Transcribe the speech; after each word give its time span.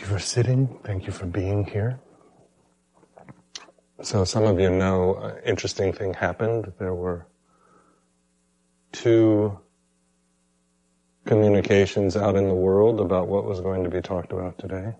Thank 0.00 0.12
you 0.12 0.16
for 0.16 0.24
sitting. 0.24 0.78
Thank 0.82 1.06
you 1.06 1.12
for 1.12 1.26
being 1.26 1.62
here. 1.62 2.00
So 4.00 4.24
some 4.24 4.44
of 4.44 4.58
you 4.58 4.70
know 4.70 5.16
an 5.16 5.44
interesting 5.44 5.92
thing 5.92 6.14
happened. 6.14 6.72
There 6.78 6.94
were 6.94 7.26
two 8.92 9.60
communications 11.26 12.16
out 12.16 12.34
in 12.34 12.48
the 12.48 12.54
world 12.54 12.98
about 12.98 13.28
what 13.28 13.44
was 13.44 13.60
going 13.60 13.84
to 13.84 13.90
be 13.90 14.00
talked 14.00 14.32
about 14.32 14.58
today. 14.58 14.94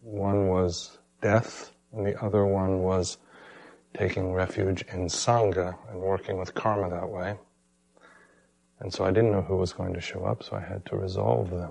One 0.00 0.48
was 0.48 0.98
death, 1.22 1.70
and 1.92 2.04
the 2.04 2.20
other 2.20 2.44
one 2.44 2.80
was 2.80 3.18
taking 3.96 4.32
refuge 4.32 4.82
in 4.92 5.06
Sangha 5.06 5.76
and 5.88 6.00
working 6.00 6.38
with 6.38 6.54
karma 6.54 6.90
that 6.90 7.08
way. 7.08 7.38
And 8.80 8.92
so 8.92 9.04
I 9.04 9.12
didn't 9.12 9.30
know 9.30 9.42
who 9.42 9.58
was 9.58 9.72
going 9.72 9.94
to 9.94 10.00
show 10.00 10.24
up, 10.24 10.42
so 10.42 10.56
I 10.56 10.60
had 10.60 10.84
to 10.86 10.96
resolve 10.96 11.50
them. 11.50 11.70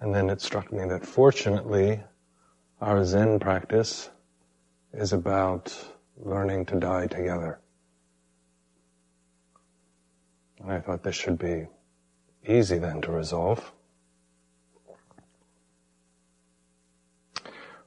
And 0.00 0.14
then 0.14 0.30
it 0.30 0.40
struck 0.40 0.72
me 0.72 0.86
that 0.88 1.04
fortunately, 1.04 2.02
our 2.80 3.04
Zen 3.04 3.40
practice 3.40 4.10
is 4.92 5.12
about 5.12 5.76
learning 6.16 6.66
to 6.66 6.78
die 6.78 7.06
together. 7.06 7.58
And 10.60 10.72
I 10.72 10.80
thought 10.80 11.02
this 11.02 11.16
should 11.16 11.38
be 11.38 11.66
easy 12.46 12.78
then 12.78 13.00
to 13.02 13.12
resolve. 13.12 13.72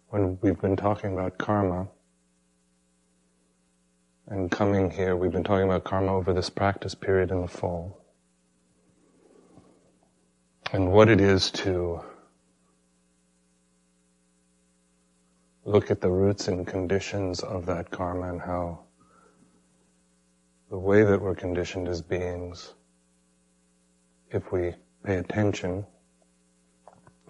When 0.10 0.38
we've 0.42 0.60
been 0.60 0.76
talking 0.76 1.14
about 1.14 1.38
karma, 1.38 1.88
and 4.28 4.50
coming 4.52 4.92
here, 4.92 5.16
we've 5.16 5.32
been 5.32 5.44
talking 5.44 5.66
about 5.66 5.84
karma 5.84 6.16
over 6.16 6.34
this 6.34 6.50
practice 6.50 6.96
period 6.96 7.32
in 7.32 7.42
the 7.42 7.48
fall. 7.48 8.01
And 10.74 10.94
what 10.94 11.10
it 11.10 11.20
is 11.20 11.52
to 11.52 12.02
look 15.66 15.92
at 15.92 16.00
the 16.00 16.10
roots 16.10 16.48
and 16.48 16.66
conditions 16.66 17.42
of 17.42 17.66
that 17.66 17.92
karma 17.92 18.30
and 18.30 18.40
how 18.40 18.80
the 20.70 20.80
way 20.80 21.04
that 21.04 21.22
we're 21.22 21.36
conditioned 21.36 21.90
as 21.90 22.02
beings, 22.02 22.74
if 24.30 24.54
we 24.54 24.74
pay 25.04 25.18
attention, 25.18 25.86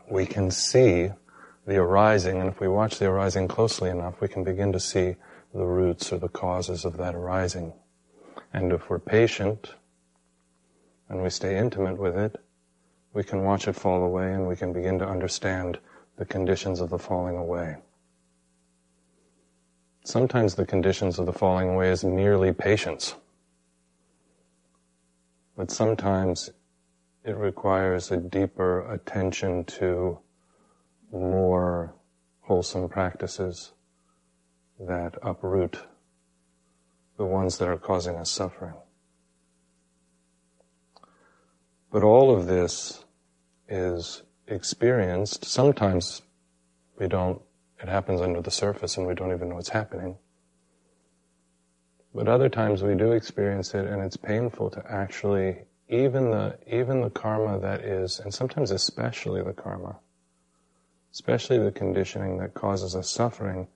we 0.08 0.28
can 0.28 0.52
see 0.52 1.10
the 1.66 1.78
arising, 1.78 2.40
and 2.40 2.48
if 2.48 2.60
we 2.60 2.68
watch 2.68 3.00
the 3.00 3.08
arising 3.08 3.48
closely 3.48 3.90
enough, 3.90 4.22
we 4.22 4.28
can 4.28 4.44
begin 4.44 4.72
to 4.72 4.80
see 4.80 5.16
the 5.52 5.66
roots 5.66 6.14
or 6.14 6.20
the 6.20 6.30
causes 6.30 6.86
of 6.86 6.98
that 6.98 7.16
arising. 7.16 7.74
And 8.54 8.72
if 8.72 8.88
we're 8.88 9.00
patient 9.00 9.74
and 11.10 11.24
we 11.24 11.32
stay 11.32 11.58
intimate 11.58 11.98
with 11.98 12.16
it, 12.16 12.40
we 13.14 13.24
can 13.24 13.44
watch 13.44 13.68
it 13.68 13.74
fall 13.74 14.04
away 14.04 14.34
and 14.34 14.48
we 14.48 14.56
can 14.56 14.74
begin 14.74 15.00
to 15.00 15.08
understand 15.08 15.80
the 16.18 16.26
conditions 16.26 16.80
of 16.80 16.90
the 16.90 17.00
falling 17.00 17.38
away. 17.38 17.78
Sometimes 20.04 20.56
the 20.56 20.66
conditions 20.66 21.20
of 21.20 21.26
the 21.26 21.34
falling 21.34 21.70
away 21.70 21.90
is 21.90 22.04
merely 22.04 22.52
patience. 22.52 23.16
But 25.56 25.70
sometimes 25.70 26.52
it 27.24 27.36
requires 27.36 28.12
a 28.12 28.18
deeper 28.18 28.92
attention 28.92 29.66
to 29.66 30.20
more 31.12 31.94
wholesome 32.42 32.90
practices 32.90 33.74
that 34.80 35.18
uproot 35.22 35.78
the 37.18 37.26
ones 37.26 37.60
that 37.60 37.68
are 37.68 37.78
causing 37.78 38.16
us 38.16 38.32
suffering. 38.32 38.74
But 41.92 42.04
all 42.04 42.34
of 42.34 42.48
this 42.48 43.04
is 43.68 44.24
experienced. 44.48 45.44
Sometimes 45.44 46.22
we 46.98 47.08
don't, 47.08 47.42
it 47.82 47.90
happens 47.90 48.22
under 48.22 48.42
the 48.42 48.52
surface 48.52 48.98
and 48.98 49.06
we 49.06 49.14
don't 49.14 49.34
even 49.34 49.50
know 49.50 49.56
what's 49.56 49.70
happening. 49.70 50.18
But 52.16 52.30
other 52.30 52.48
times 52.50 52.82
we 52.82 52.96
do 52.96 53.12
experience 53.12 53.74
it 53.74 53.86
and 53.86 54.02
it's 54.02 54.18
painful 54.18 54.70
to 54.72 54.84
actually, 54.90 55.64
even 55.90 56.32
the, 56.32 56.58
even 56.68 57.02
the 57.02 57.10
karma 57.10 57.60
that 57.60 57.82
is, 57.82 58.20
and 58.20 58.34
sometimes 58.34 58.72
especially 58.72 59.42
the 59.42 59.54
karma, 59.54 59.98
especially 61.12 61.58
the 61.58 61.72
conditioning 61.72 62.38
that 62.38 62.54
causes 62.54 62.96
us 62.96 63.10
suffering, 63.10 63.68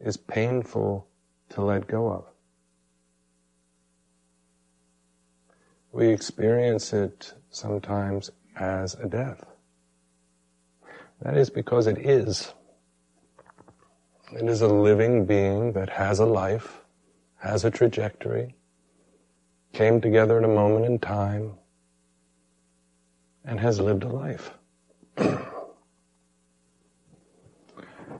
is 0.00 0.18
painful 0.18 1.06
to 1.50 1.62
let 1.62 1.86
go 1.86 2.10
of. 2.10 2.24
We 5.96 6.08
experience 6.08 6.92
it 6.92 7.32
sometimes 7.48 8.30
as 8.54 8.92
a 8.96 9.08
death. 9.08 9.46
That 11.22 11.38
is 11.38 11.48
because 11.48 11.86
it 11.86 11.96
is. 11.96 12.52
It 14.30 14.46
is 14.46 14.60
a 14.60 14.68
living 14.68 15.24
being 15.24 15.72
that 15.72 15.88
has 15.88 16.18
a 16.18 16.26
life, 16.26 16.82
has 17.36 17.64
a 17.64 17.70
trajectory, 17.70 18.54
came 19.72 20.02
together 20.02 20.36
at 20.36 20.44
a 20.44 20.48
moment 20.48 20.84
in 20.84 20.98
time, 20.98 21.54
and 23.46 23.58
has 23.58 23.80
lived 23.80 24.04
a 24.04 24.08
life. 24.08 24.50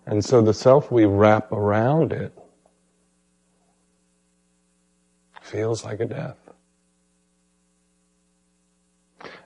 And 0.09 0.25
so 0.25 0.41
the 0.41 0.55
self 0.55 0.93
we 0.93 1.05
wrap 1.05 1.51
around 1.51 2.13
it 2.13 2.33
feels 5.43 5.85
like 5.85 5.99
a 5.99 6.07
death. 6.07 6.46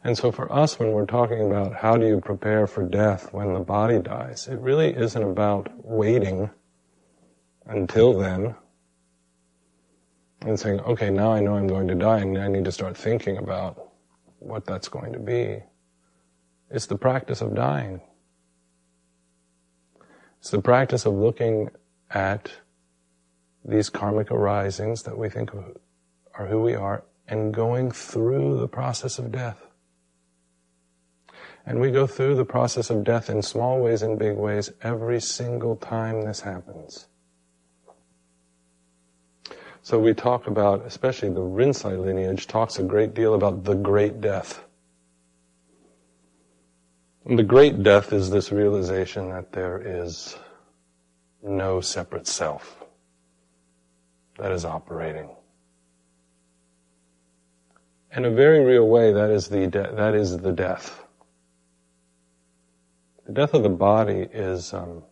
And 0.03 0.17
so 0.17 0.33
for 0.33 0.51
us, 0.51 0.79
when 0.79 0.93
we're 0.93 1.07
talking 1.07 1.43
about 1.47 1.75
how 1.75 1.97
do 1.97 2.07
you 2.07 2.21
prepare 2.21 2.67
for 2.67 2.83
death 2.85 3.33
when 3.33 3.53
the 3.53 3.61
body 3.61 3.99
dies, 3.99 4.49
it 4.49 4.59
really 4.59 4.97
isn't 4.97 5.23
about 5.23 5.69
waiting 5.85 6.51
until 7.67 8.19
then 8.19 8.55
and 10.41 10.59
saying, 10.59 10.81
okay, 10.81 11.11
now 11.11 11.33
I 11.33 11.41
know 11.41 11.57
I'm 11.57 11.67
going 11.67 11.89
to 11.89 11.95
die 11.95 12.21
and 12.21 12.39
I 12.39 12.49
need 12.49 12.65
to 12.65 12.73
start 12.73 12.97
thinking 12.97 13.37
about 13.37 13.91
what 14.39 14.65
that's 14.65 14.89
going 14.89 15.13
to 15.13 15.19
be. 15.19 15.63
It's 16.71 16.87
the 16.87 16.97
practice 16.97 17.43
of 17.43 17.55
dying. 17.55 18.01
It's 20.41 20.51
the 20.51 20.63
practice 20.63 21.05
of 21.05 21.13
looking 21.13 21.69
at 22.09 22.51
these 23.63 23.91
karmic 23.91 24.31
arisings 24.31 25.03
that 25.03 25.19
we 25.19 25.29
think 25.29 25.51
are 26.35 26.47
who 26.47 26.63
we 26.63 26.75
are 26.75 27.05
and 27.29 27.53
going 27.53 27.91
through 27.91 28.59
the 28.59 28.69
process 28.69 29.19
of 29.19 29.31
death. 29.31 29.67
And 31.71 31.79
we 31.81 31.93
go 31.93 32.05
through 32.05 32.35
the 32.35 32.45
process 32.45 32.91
of 32.91 33.05
death 33.05 33.31
in 33.31 33.43
small 33.43 33.79
ways 33.79 34.03
and 34.03 34.19
big 34.19 34.37
ways 34.37 34.73
every 34.83 35.21
single 35.21 35.77
time 35.77 36.23
this 36.23 36.41
happens. 36.41 37.07
So 39.81 39.97
we 40.01 40.13
talk 40.13 40.49
about, 40.49 40.85
especially 40.85 41.29
the 41.29 41.43
Rinzai 41.43 41.97
lineage 41.97 42.49
talks 42.49 42.81
a 42.81 42.83
great 42.83 43.15
deal 43.15 43.35
about 43.35 43.63
the 43.63 43.77
great 43.77 44.21
death. 44.21 44.65
And 47.25 47.39
the 47.39 47.45
great 47.45 47.85
death 47.85 48.13
is 48.13 48.31
this 48.31 48.51
realization 48.51 49.31
that 49.31 49.53
there 49.53 49.81
is 49.81 50.37
no 51.41 51.81
separate 51.81 52.27
self 52.27 52.83
that 54.39 54.51
is 54.51 54.65
operating. 54.65 55.31
In 58.17 58.25
a 58.25 58.31
very 58.33 58.65
real 58.65 58.89
way, 58.89 59.13
that 59.13 59.31
is 59.31 59.47
the 59.47 59.69
de- 59.69 59.93
that 59.95 60.17
is 60.17 60.37
the 60.37 60.51
death. 60.51 61.05
The 63.31 63.43
death 63.43 63.55
of 63.55 63.63
the 63.63 63.69
body 63.69 64.27
is 64.33 64.75
um, 64.75 65.05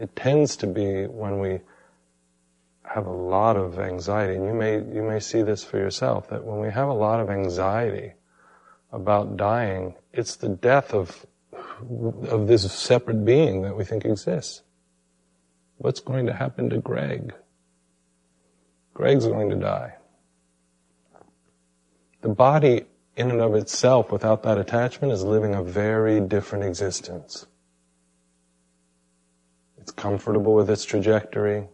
it 0.00 0.16
tends 0.16 0.56
to 0.56 0.66
be 0.66 1.06
when 1.06 1.38
we 1.38 1.60
have 2.82 3.06
a 3.06 3.12
lot 3.12 3.56
of 3.56 3.78
anxiety, 3.78 4.34
and 4.34 4.44
you 4.46 4.52
may 4.52 4.78
you 4.78 5.04
may 5.04 5.20
see 5.20 5.42
this 5.42 5.62
for 5.62 5.78
yourself 5.78 6.28
that 6.30 6.42
when 6.42 6.58
we 6.58 6.72
have 6.72 6.88
a 6.88 6.92
lot 6.92 7.20
of 7.20 7.30
anxiety 7.30 8.14
about 8.90 9.36
dying, 9.36 9.94
it's 10.12 10.34
the 10.34 10.48
death 10.48 10.92
of, 10.92 11.24
of 11.52 12.48
this 12.48 12.68
separate 12.72 13.24
being 13.24 13.62
that 13.62 13.76
we 13.76 13.84
think 13.84 14.04
exists. 14.04 14.62
What's 15.76 16.00
going 16.00 16.26
to 16.26 16.32
happen 16.32 16.68
to 16.70 16.78
Greg? 16.78 17.32
Greg's 18.92 19.28
going 19.28 19.50
to 19.50 19.56
die. 19.56 19.94
The 22.22 22.30
body, 22.30 22.86
in 23.18 23.30
and 23.30 23.40
of 23.40 23.54
itself, 23.54 24.10
without 24.10 24.42
that 24.44 24.58
attachment, 24.58 25.12
is 25.12 25.24
living 25.24 25.54
a 25.54 25.62
very 25.62 26.20
different 26.20 26.64
existence. 26.64 27.46
It's 29.76 29.90
comfortable 29.90 30.54
with 30.54 30.70
its 30.70 30.84
trajectory. 30.84 31.68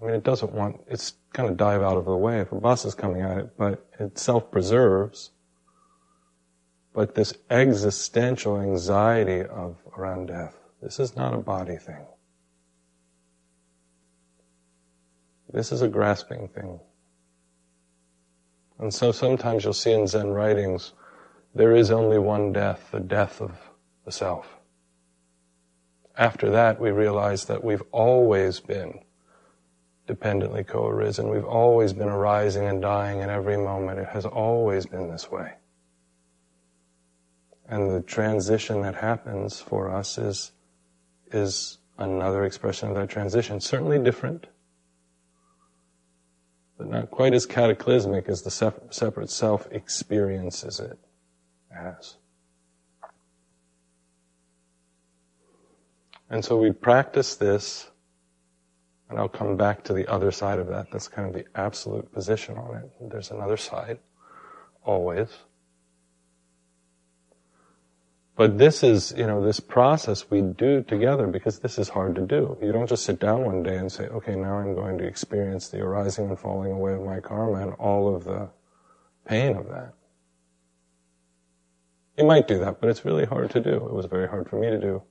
I 0.00 0.04
mean, 0.04 0.14
it 0.14 0.22
doesn't 0.22 0.52
want, 0.52 0.80
it's 0.88 1.14
kind 1.32 1.48
of 1.48 1.56
dive 1.56 1.82
out 1.82 1.96
of 1.96 2.04
the 2.04 2.16
way 2.16 2.40
if 2.40 2.52
a 2.52 2.56
bus 2.56 2.84
is 2.84 2.94
coming 2.94 3.22
at 3.22 3.38
it, 3.38 3.56
but 3.56 3.86
it 3.98 4.18
self-preserves 4.18 5.30
but 6.92 7.14
this 7.14 7.34
existential 7.50 8.60
anxiety 8.60 9.42
of 9.42 9.76
around 9.96 10.26
death. 10.26 10.56
This 10.82 11.00
is 11.00 11.16
not 11.16 11.34
a 11.34 11.38
body 11.38 11.76
thing. 11.76 12.04
This 15.52 15.72
is 15.72 15.82
a 15.82 15.88
grasping 15.88 16.48
thing. 16.48 16.80
And 18.82 18.92
so 18.92 19.12
sometimes 19.12 19.62
you'll 19.62 19.74
see 19.74 19.92
in 19.92 20.08
Zen 20.08 20.32
writings, 20.32 20.92
there 21.54 21.76
is 21.76 21.92
only 21.92 22.18
one 22.18 22.52
death, 22.52 22.88
the 22.90 22.98
death 22.98 23.40
of 23.40 23.52
the 24.04 24.10
self. 24.10 24.58
After 26.18 26.50
that, 26.50 26.80
we 26.80 26.90
realize 26.90 27.44
that 27.44 27.62
we've 27.62 27.84
always 27.92 28.58
been 28.58 28.98
dependently 30.08 30.64
co-arisen. 30.64 31.28
We've 31.28 31.44
always 31.44 31.92
been 31.92 32.08
arising 32.08 32.66
and 32.66 32.82
dying 32.82 33.20
in 33.20 33.30
every 33.30 33.56
moment. 33.56 34.00
It 34.00 34.08
has 34.08 34.26
always 34.26 34.84
been 34.84 35.08
this 35.08 35.30
way. 35.30 35.52
And 37.68 37.88
the 37.88 38.02
transition 38.02 38.82
that 38.82 38.96
happens 38.96 39.60
for 39.60 39.94
us 39.94 40.18
is, 40.18 40.50
is 41.30 41.78
another 41.98 42.44
expression 42.44 42.88
of 42.88 42.96
that 42.96 43.10
transition. 43.10 43.60
Certainly 43.60 44.00
different, 44.00 44.48
but 46.82 46.90
not 46.90 47.10
quite 47.12 47.32
as 47.32 47.46
cataclysmic 47.46 48.28
as 48.28 48.42
the 48.42 48.50
separate 48.90 49.30
self 49.30 49.68
experiences 49.70 50.80
it 50.80 50.98
as. 51.70 52.16
And 56.28 56.44
so 56.44 56.56
we 56.56 56.72
practice 56.72 57.36
this, 57.36 57.88
and 59.08 59.16
I'll 59.16 59.28
come 59.28 59.56
back 59.56 59.84
to 59.84 59.92
the 59.92 60.08
other 60.08 60.32
side 60.32 60.58
of 60.58 60.66
that. 60.68 60.90
That's 60.90 61.06
kind 61.06 61.28
of 61.28 61.34
the 61.34 61.44
absolute 61.54 62.10
position 62.12 62.58
on 62.58 62.74
it. 62.74 62.90
There's 63.00 63.30
another 63.30 63.56
side, 63.56 64.00
always. 64.84 65.28
But 68.34 68.56
this 68.56 68.82
is, 68.82 69.12
you 69.16 69.26
know, 69.26 69.44
this 69.44 69.60
process 69.60 70.30
we 70.30 70.40
do 70.40 70.82
together 70.82 71.26
because 71.26 71.58
this 71.58 71.78
is 71.78 71.90
hard 71.90 72.14
to 72.14 72.22
do. 72.22 72.56
You 72.62 72.72
don't 72.72 72.88
just 72.88 73.04
sit 73.04 73.20
down 73.20 73.44
one 73.44 73.62
day 73.62 73.76
and 73.76 73.92
say, 73.92 74.06
okay, 74.06 74.34
now 74.36 74.56
I'm 74.56 74.74
going 74.74 74.96
to 74.98 75.04
experience 75.04 75.68
the 75.68 75.80
arising 75.80 76.28
and 76.28 76.38
falling 76.38 76.72
away 76.72 76.94
of 76.94 77.02
my 77.02 77.20
karma 77.20 77.60
and 77.60 77.74
all 77.74 78.14
of 78.14 78.24
the 78.24 78.48
pain 79.26 79.56
of 79.56 79.68
that. 79.68 79.92
You 82.16 82.24
might 82.24 82.48
do 82.48 82.58
that, 82.60 82.80
but 82.80 82.88
it's 82.88 83.04
really 83.04 83.26
hard 83.26 83.50
to 83.50 83.60
do. 83.60 83.74
It 83.74 83.92
was 83.92 84.06
very 84.06 84.28
hard 84.28 84.48
for 84.48 84.58
me 84.58 84.70
to 84.70 84.80
do. 84.80 85.02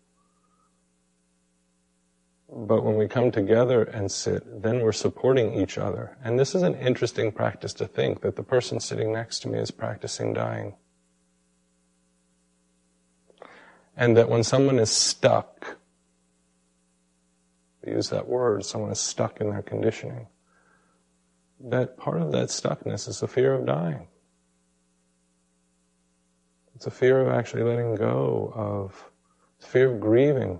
But 2.54 2.84
when 2.84 2.98
we 2.98 3.08
come 3.08 3.32
together 3.32 3.84
and 3.84 4.12
sit, 4.12 4.62
then 4.62 4.82
we're 4.82 4.92
supporting 4.92 5.54
each 5.54 5.78
other. 5.78 6.18
And 6.24 6.40
this 6.40 6.54
is 6.54 6.64
an 6.64 6.76
interesting 6.76 7.32
practice 7.32 7.74
to 7.76 7.88
think 7.88 8.22
that 8.22 8.36
the 8.36 8.44
person 8.44 8.80
sitting 8.80 9.14
next 9.14 9.40
to 9.42 9.48
me 9.48 9.60
is 9.60 9.72
practicing 9.72 10.34
dying. 10.34 10.76
And 13.96 14.18
that 14.18 14.30
when 14.30 14.44
someone 14.44 14.80
is 14.80 14.90
stuck, 14.90 15.78
we 17.84 17.94
use 17.94 18.10
that 18.10 18.28
word, 18.28 18.66
someone 18.66 18.92
is 18.92 19.00
stuck 19.00 19.42
in 19.42 19.50
their 19.50 19.62
conditioning, 19.62 20.28
that 21.60 21.98
part 21.98 22.22
of 22.22 22.32
that 22.32 22.50
stuckness 22.50 23.08
is 23.08 23.20
the 23.20 23.28
fear 23.28 23.54
of 23.54 23.66
dying. 23.66 24.08
It's 26.76 26.88
a 26.88 26.92
fear 26.92 27.22
of 27.22 27.28
actually 27.28 27.64
letting 27.64 27.96
go 27.96 28.52
of, 28.56 29.12
fear 29.60 29.94
of 29.94 30.00
grieving, 30.00 30.60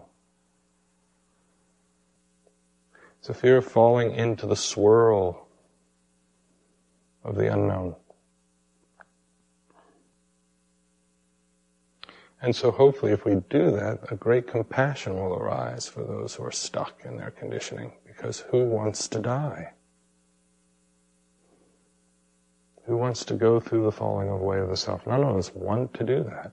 It's 3.22 3.30
a 3.30 3.36
fear 3.36 3.58
of 3.58 3.66
falling 3.66 4.16
into 4.16 4.48
the 4.48 4.56
swirl 4.56 5.48
of 7.24 7.36
the 7.36 7.54
unknown. 7.54 7.96
And 12.42 12.56
so 12.56 12.72
hopefully 12.72 13.12
if 13.12 13.24
we 13.24 13.36
do 13.50 13.70
that, 13.72 14.00
a 14.10 14.16
great 14.16 14.48
compassion 14.48 15.14
will 15.16 15.36
arise 15.36 15.88
for 15.88 16.04
those 16.04 16.34
who 16.34 16.44
are 16.44 16.52
stuck 16.52 17.06
in 17.06 17.18
their 17.18 17.30
conditioning, 17.30 17.94
because 18.06 18.40
who 18.50 18.66
wants 18.66 19.08
to 19.10 19.20
die? 19.20 19.74
Who 22.88 22.98
wants 22.98 23.24
to 23.26 23.36
go 23.36 23.60
through 23.60 23.84
the 23.84 23.92
falling 23.92 24.28
away 24.28 24.60
of 24.60 24.70
the 24.70 24.76
self? 24.76 25.06
None 25.06 25.24
of 25.24 25.38
us 25.38 25.54
want 25.54 25.94
to 25.94 26.04
do 26.04 26.24
that. 26.24 26.52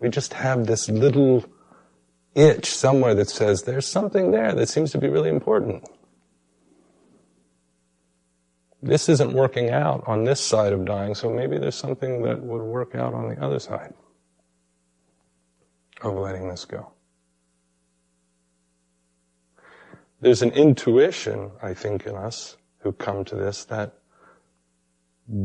We 0.00 0.08
just 0.08 0.34
have 0.34 0.66
this 0.66 0.88
little 0.88 1.44
itch 2.34 2.66
somewhere 2.66 3.14
that 3.14 3.30
says 3.30 3.62
there's 3.62 3.86
something 3.86 4.32
there 4.32 4.52
that 4.54 4.68
seems 4.68 4.90
to 4.90 4.98
be 4.98 5.08
really 5.08 5.30
important. 5.30 5.88
This 8.82 9.08
isn't 9.08 9.34
working 9.34 9.70
out 9.70 10.02
on 10.08 10.24
this 10.24 10.40
side 10.40 10.72
of 10.72 10.84
dying, 10.84 11.14
so 11.14 11.30
maybe 11.30 11.58
there's 11.58 11.76
something 11.76 12.22
that 12.22 12.42
would 12.42 12.62
work 12.62 12.96
out 12.96 13.14
on 13.14 13.28
the 13.28 13.40
other 13.40 13.60
side 13.60 13.94
of 16.02 16.14
letting 16.14 16.48
this 16.48 16.64
go. 16.64 16.92
There's 20.20 20.42
an 20.42 20.50
intuition, 20.50 21.50
I 21.62 21.74
think, 21.74 22.06
in 22.06 22.14
us 22.14 22.56
who 22.80 22.92
come 22.92 23.24
to 23.26 23.36
this 23.36 23.64
that 23.66 23.94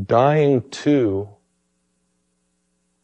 dying 0.06 0.68
to 0.70 1.28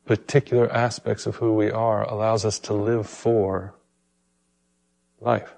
particular 0.04 0.70
aspects 0.70 1.26
of 1.26 1.36
who 1.36 1.54
we 1.54 1.70
are 1.70 2.02
allows 2.02 2.44
us 2.44 2.58
to 2.58 2.74
live 2.74 3.08
for 3.08 3.74
life. 5.20 5.54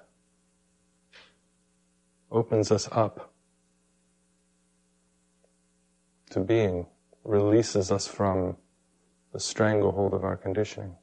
Opens 2.31 2.71
us 2.71 2.87
up 2.91 3.33
to 6.29 6.39
being, 6.39 6.85
releases 7.23 7.91
us 7.91 8.07
from 8.07 8.57
the 9.33 9.39
stranglehold 9.39 10.13
of 10.13 10.23
our 10.23 10.37
conditioning. 10.37 10.95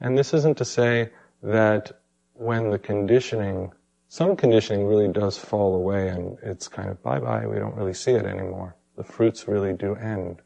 And 0.00 0.18
this 0.18 0.34
isn't 0.34 0.58
to 0.58 0.64
say 0.64 1.10
that 1.42 1.92
when 2.34 2.70
the 2.70 2.78
conditioning, 2.78 3.72
some 4.08 4.36
conditioning 4.36 4.86
really 4.86 5.08
does 5.08 5.38
fall 5.38 5.74
away 5.74 6.08
and 6.08 6.36
it's 6.42 6.68
kind 6.68 6.90
of 6.90 7.02
bye 7.02 7.20
bye, 7.20 7.46
we 7.46 7.58
don't 7.58 7.76
really 7.76 7.94
see 7.94 8.12
it 8.12 8.26
anymore. 8.26 8.76
The 8.96 9.04
fruits 9.04 9.48
really 9.48 9.72
do 9.72 9.94
end. 9.94 10.40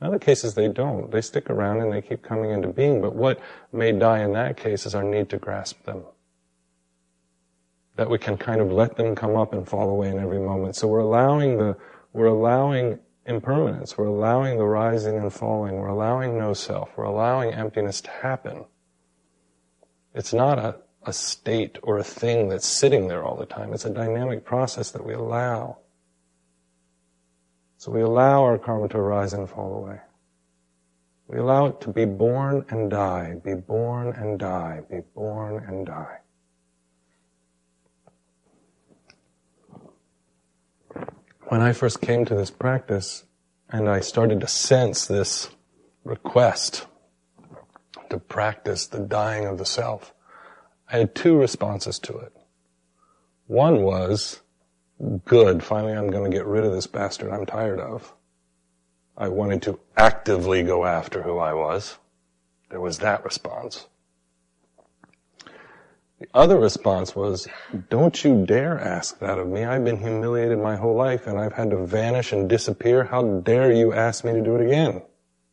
In 0.00 0.08
other 0.08 0.18
cases, 0.18 0.54
they 0.54 0.68
don't. 0.68 1.10
They 1.10 1.20
stick 1.20 1.48
around 1.48 1.80
and 1.80 1.92
they 1.92 2.02
keep 2.02 2.22
coming 2.22 2.50
into 2.50 2.68
being. 2.68 3.00
But 3.00 3.14
what 3.14 3.40
may 3.72 3.92
die 3.92 4.20
in 4.20 4.32
that 4.32 4.56
case 4.56 4.86
is 4.86 4.94
our 4.94 5.04
need 5.04 5.30
to 5.30 5.38
grasp 5.38 5.84
them. 5.84 6.02
That 7.96 8.10
we 8.10 8.18
can 8.18 8.36
kind 8.36 8.60
of 8.60 8.72
let 8.72 8.96
them 8.96 9.14
come 9.14 9.36
up 9.36 9.52
and 9.52 9.66
fall 9.66 9.88
away 9.88 10.10
in 10.10 10.18
every 10.18 10.40
moment. 10.40 10.76
So 10.76 10.88
we're 10.88 10.98
allowing 10.98 11.58
the, 11.58 11.76
we're 12.12 12.26
allowing 12.26 12.98
impermanence. 13.24 13.96
We're 13.96 14.06
allowing 14.06 14.58
the 14.58 14.64
rising 14.64 15.16
and 15.16 15.32
falling. 15.32 15.76
We're 15.76 15.88
allowing 15.88 16.38
no 16.38 16.52
self. 16.54 16.90
We're 16.96 17.04
allowing 17.04 17.52
emptiness 17.52 18.00
to 18.02 18.10
happen. 18.10 18.64
It's 20.14 20.32
not 20.32 20.58
a, 20.58 20.76
a 21.02 21.12
state 21.12 21.78
or 21.82 21.98
a 21.98 22.04
thing 22.04 22.48
that's 22.48 22.66
sitting 22.66 23.08
there 23.08 23.24
all 23.24 23.36
the 23.36 23.46
time. 23.46 23.74
It's 23.74 23.84
a 23.84 23.90
dynamic 23.90 24.44
process 24.44 24.90
that 24.92 25.04
we 25.04 25.12
allow. 25.12 25.78
So 27.78 27.90
we 27.90 28.00
allow 28.00 28.44
our 28.44 28.56
karma 28.56 28.88
to 28.88 28.98
arise 28.98 29.32
and 29.32 29.50
fall 29.50 29.74
away. 29.74 30.00
We 31.26 31.38
allow 31.38 31.66
it 31.66 31.80
to 31.82 31.90
be 31.90 32.04
born 32.04 32.64
and 32.68 32.90
die, 32.90 33.36
be 33.42 33.54
born 33.54 34.14
and 34.14 34.38
die, 34.38 34.82
be 34.88 35.00
born 35.14 35.64
and 35.66 35.86
die. 35.86 36.18
When 41.48 41.60
I 41.60 41.72
first 41.72 42.00
came 42.00 42.24
to 42.26 42.34
this 42.34 42.50
practice 42.50 43.24
and 43.68 43.88
I 43.88 44.00
started 44.00 44.40
to 44.40 44.48
sense 44.48 45.06
this 45.06 45.50
request 46.04 46.86
to 48.14 48.20
practice 48.20 48.86
the 48.86 49.00
dying 49.00 49.44
of 49.46 49.58
the 49.58 49.66
self, 49.66 50.14
I 50.88 50.98
had 50.98 51.14
two 51.14 51.36
responses 51.36 51.98
to 52.00 52.16
it. 52.16 52.32
One 53.46 53.82
was, 53.82 54.40
good, 55.24 55.62
finally 55.62 55.92
I'm 55.92 56.10
going 56.10 56.30
to 56.30 56.36
get 56.36 56.46
rid 56.46 56.64
of 56.64 56.72
this 56.72 56.86
bastard 56.86 57.30
I'm 57.30 57.46
tired 57.46 57.80
of. 57.80 58.14
I 59.16 59.28
wanted 59.28 59.62
to 59.62 59.78
actively 59.96 60.62
go 60.62 60.84
after 60.84 61.22
who 61.22 61.38
I 61.38 61.52
was. 61.52 61.98
There 62.70 62.80
was 62.80 62.98
that 62.98 63.24
response. 63.24 63.86
The 66.20 66.28
other 66.32 66.58
response 66.58 67.14
was, 67.14 67.46
don't 67.90 68.24
you 68.24 68.46
dare 68.46 68.78
ask 68.80 69.18
that 69.18 69.38
of 69.38 69.48
me. 69.48 69.64
I've 69.64 69.84
been 69.84 69.98
humiliated 69.98 70.58
my 70.58 70.76
whole 70.76 70.94
life 70.94 71.26
and 71.26 71.38
I've 71.38 71.52
had 71.52 71.70
to 71.70 71.84
vanish 71.84 72.32
and 72.32 72.48
disappear. 72.48 73.04
How 73.04 73.40
dare 73.40 73.72
you 73.72 73.92
ask 73.92 74.24
me 74.24 74.32
to 74.32 74.42
do 74.42 74.56
it 74.56 74.66
again 74.66 75.02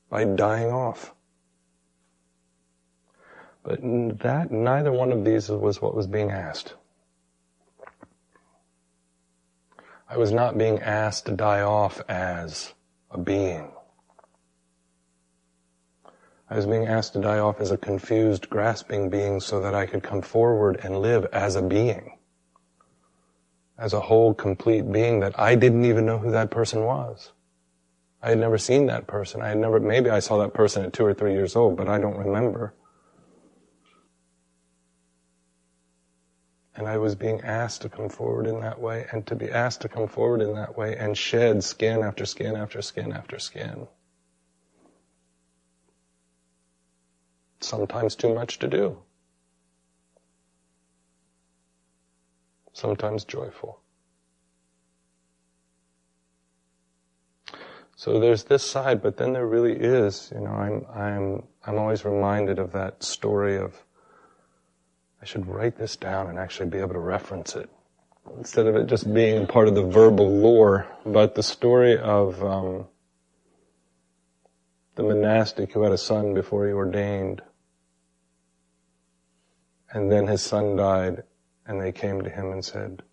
by 0.10 0.24
dying 0.24 0.72
off? 0.72 1.13
But 3.63 3.80
that, 4.20 4.51
neither 4.51 4.91
one 4.91 5.12
of 5.12 5.24
these 5.24 5.50
was 5.50 5.82
what 5.82 5.96
was 5.96 6.08
being 6.08 6.32
asked. 6.32 6.74
I 10.10 10.18
was 10.18 10.32
not 10.32 10.58
being 10.58 10.80
asked 10.80 11.27
to 11.27 11.32
die 11.32 11.62
off 11.62 12.01
as 12.10 12.74
a 13.12 13.18
being. 13.18 13.72
I 16.50 16.56
was 16.58 16.65
being 16.65 16.86
asked 16.86 17.13
to 17.13 17.22
die 17.22 17.39
off 17.39 17.62
as 17.62 17.72
a 17.72 17.77
confused, 17.77 18.50
grasping 18.50 19.10
being 19.10 19.39
so 19.39 19.62
that 19.62 19.74
I 19.74 19.86
could 19.86 20.03
come 20.03 20.22
forward 20.22 20.82
and 20.84 21.01
live 21.01 21.25
as 21.32 21.56
a 21.56 21.62
being. 21.62 22.18
As 23.77 23.94
a 23.94 24.01
whole, 24.01 24.34
complete 24.34 24.91
being 24.91 25.22
that 25.22 25.39
I 25.39 25.56
didn't 25.56 25.86
even 25.86 26.06
know 26.06 26.18
who 26.18 26.32
that 26.32 26.51
person 26.51 26.84
was. 26.84 27.32
I 28.22 28.30
had 28.30 28.38
never 28.38 28.58
seen 28.58 28.88
that 28.88 29.08
person. 29.08 29.41
I 29.41 29.48
had 29.50 29.60
never, 29.60 29.80
maybe 29.80 30.10
I 30.10 30.20
saw 30.20 30.39
that 30.39 30.53
person 30.53 30.84
at 30.84 30.91
two 30.91 31.06
or 31.06 31.13
three 31.13 31.34
years 31.34 31.56
old, 31.56 31.77
but 31.77 31.88
I 31.88 32.00
don't 32.00 32.18
remember. 32.18 32.74
And 36.81 36.89
I 36.89 36.97
was 36.97 37.13
being 37.13 37.41
asked 37.41 37.83
to 37.83 37.89
come 37.89 38.09
forward 38.09 38.47
in 38.47 38.59
that 38.61 38.81
way 38.81 39.05
and 39.11 39.23
to 39.27 39.35
be 39.35 39.51
asked 39.51 39.81
to 39.81 39.88
come 39.88 40.07
forward 40.07 40.41
in 40.41 40.55
that 40.55 40.75
way 40.75 40.97
and 40.97 41.15
shed 41.15 41.63
skin 41.63 42.01
after 42.01 42.25
skin 42.25 42.55
after 42.55 42.81
skin 42.81 43.13
after 43.13 43.38
skin. 43.38 43.88
sometimes 47.63 48.15
too 48.15 48.33
much 48.33 48.59
to 48.59 48.67
do. 48.67 48.97
Sometimes 52.73 53.25
joyful. 53.25 53.79
So 57.95 58.19
there's 58.19 58.45
this 58.45 58.63
side, 58.63 59.01
but 59.01 59.17
then 59.17 59.33
there 59.33 59.45
really 59.45 59.73
is, 59.73 60.31
you 60.33 60.41
know, 60.41 60.51
I'm, 60.51 60.85
I'm, 60.93 61.43
I'm 61.65 61.77
always 61.77 62.03
reminded 62.03 62.57
of 62.57 62.71
that 62.71 63.03
story 63.03 63.57
of, 63.57 63.75
I 65.21 65.25
should 65.25 65.47
write 65.47 65.77
this 65.77 65.95
down 65.95 66.27
and 66.27 66.39
actually 66.39 66.69
be 66.69 66.79
able 66.79 66.93
to 66.93 66.99
reference 66.99 67.55
it. 67.55 67.69
Instead 68.37 68.67
of 68.67 68.75
it 68.75 68.87
just 68.87 69.13
being 69.13 69.45
part 69.47 69.67
of 69.67 69.75
the 69.75 69.83
verbal 69.83 70.29
lore, 70.29 70.87
but 71.05 71.35
the 71.35 71.43
story 71.43 71.97
of, 71.97 72.43
um, 72.43 72.87
the 74.95 75.03
monastic 75.03 75.71
who 75.71 75.83
had 75.83 75.91
a 75.91 75.97
son 75.97 76.33
before 76.33 76.67
he 76.67 76.73
ordained. 76.73 77.41
And 79.91 80.11
then 80.11 80.27
his 80.27 80.41
son 80.41 80.75
died, 80.75 81.23
and 81.65 81.81
they 81.81 81.91
came 81.91 82.21
to 82.21 82.29
him 82.29 82.51
and 82.51 82.63
said, 82.63 83.03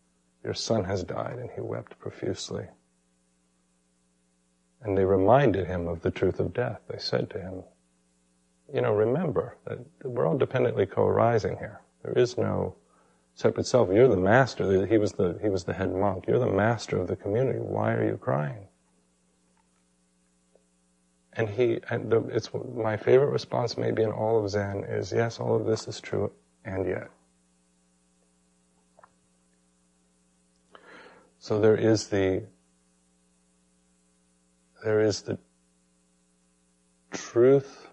Your 0.45 0.55
son 0.55 0.85
has 0.85 1.05
died, 1.05 1.39
and 1.39 1.51
he 1.51 1.61
wept 1.61 1.99
profusely. 1.99 2.67
And 4.83 4.97
they 4.97 5.05
reminded 5.05 5.67
him 5.67 5.89
of 5.89 6.03
the 6.03 6.11
truth 6.11 6.39
of 6.39 6.55
death. 6.55 6.81
They 6.89 6.99
said 6.99 7.31
to 7.31 7.41
him, 7.41 7.65
You 8.73 8.83
know, 8.83 8.93
remember 8.93 9.57
that 9.67 9.79
we're 10.05 10.27
all 10.27 10.39
dependently 10.39 10.87
co 10.87 11.07
arising 11.07 11.57
here. 11.59 11.81
There 12.03 12.13
is 12.17 12.39
no 12.39 12.77
separate 13.35 13.67
self. 13.67 13.91
You're 13.93 14.09
the 14.09 14.17
master. 14.17 14.87
He 14.87 14.99
was 14.99 15.13
the, 15.13 15.39
he 15.43 15.49
was 15.49 15.65
the 15.65 15.75
head 15.75 15.95
monk. 15.95 16.27
You're 16.27 16.39
the 16.39 16.47
master 16.47 16.97
of 16.99 17.09
the 17.09 17.17
community. 17.17 17.59
Why 17.59 17.95
are 17.95 18.05
you 18.05 18.17
crying? 18.17 18.67
And 21.35 21.49
he, 21.49 21.81
and 21.89 22.11
the, 22.11 22.21
it's 22.29 22.51
my 22.75 22.97
favorite 22.97 23.31
response 23.31 23.77
maybe 23.77 24.03
in 24.03 24.11
all 24.11 24.43
of 24.43 24.51
Zen 24.51 24.85
is, 24.85 25.13
yes, 25.13 25.39
all 25.39 25.55
of 25.55 25.67
this 25.67 25.87
is 25.87 26.01
true, 26.01 26.33
and 26.65 26.85
yet. 26.85 27.11
So 31.39 31.61
there 31.61 31.77
is 31.77 32.09
the, 32.09 32.43
there 34.83 35.01
is 35.01 35.23
the 35.23 35.39
truth. 37.13 37.88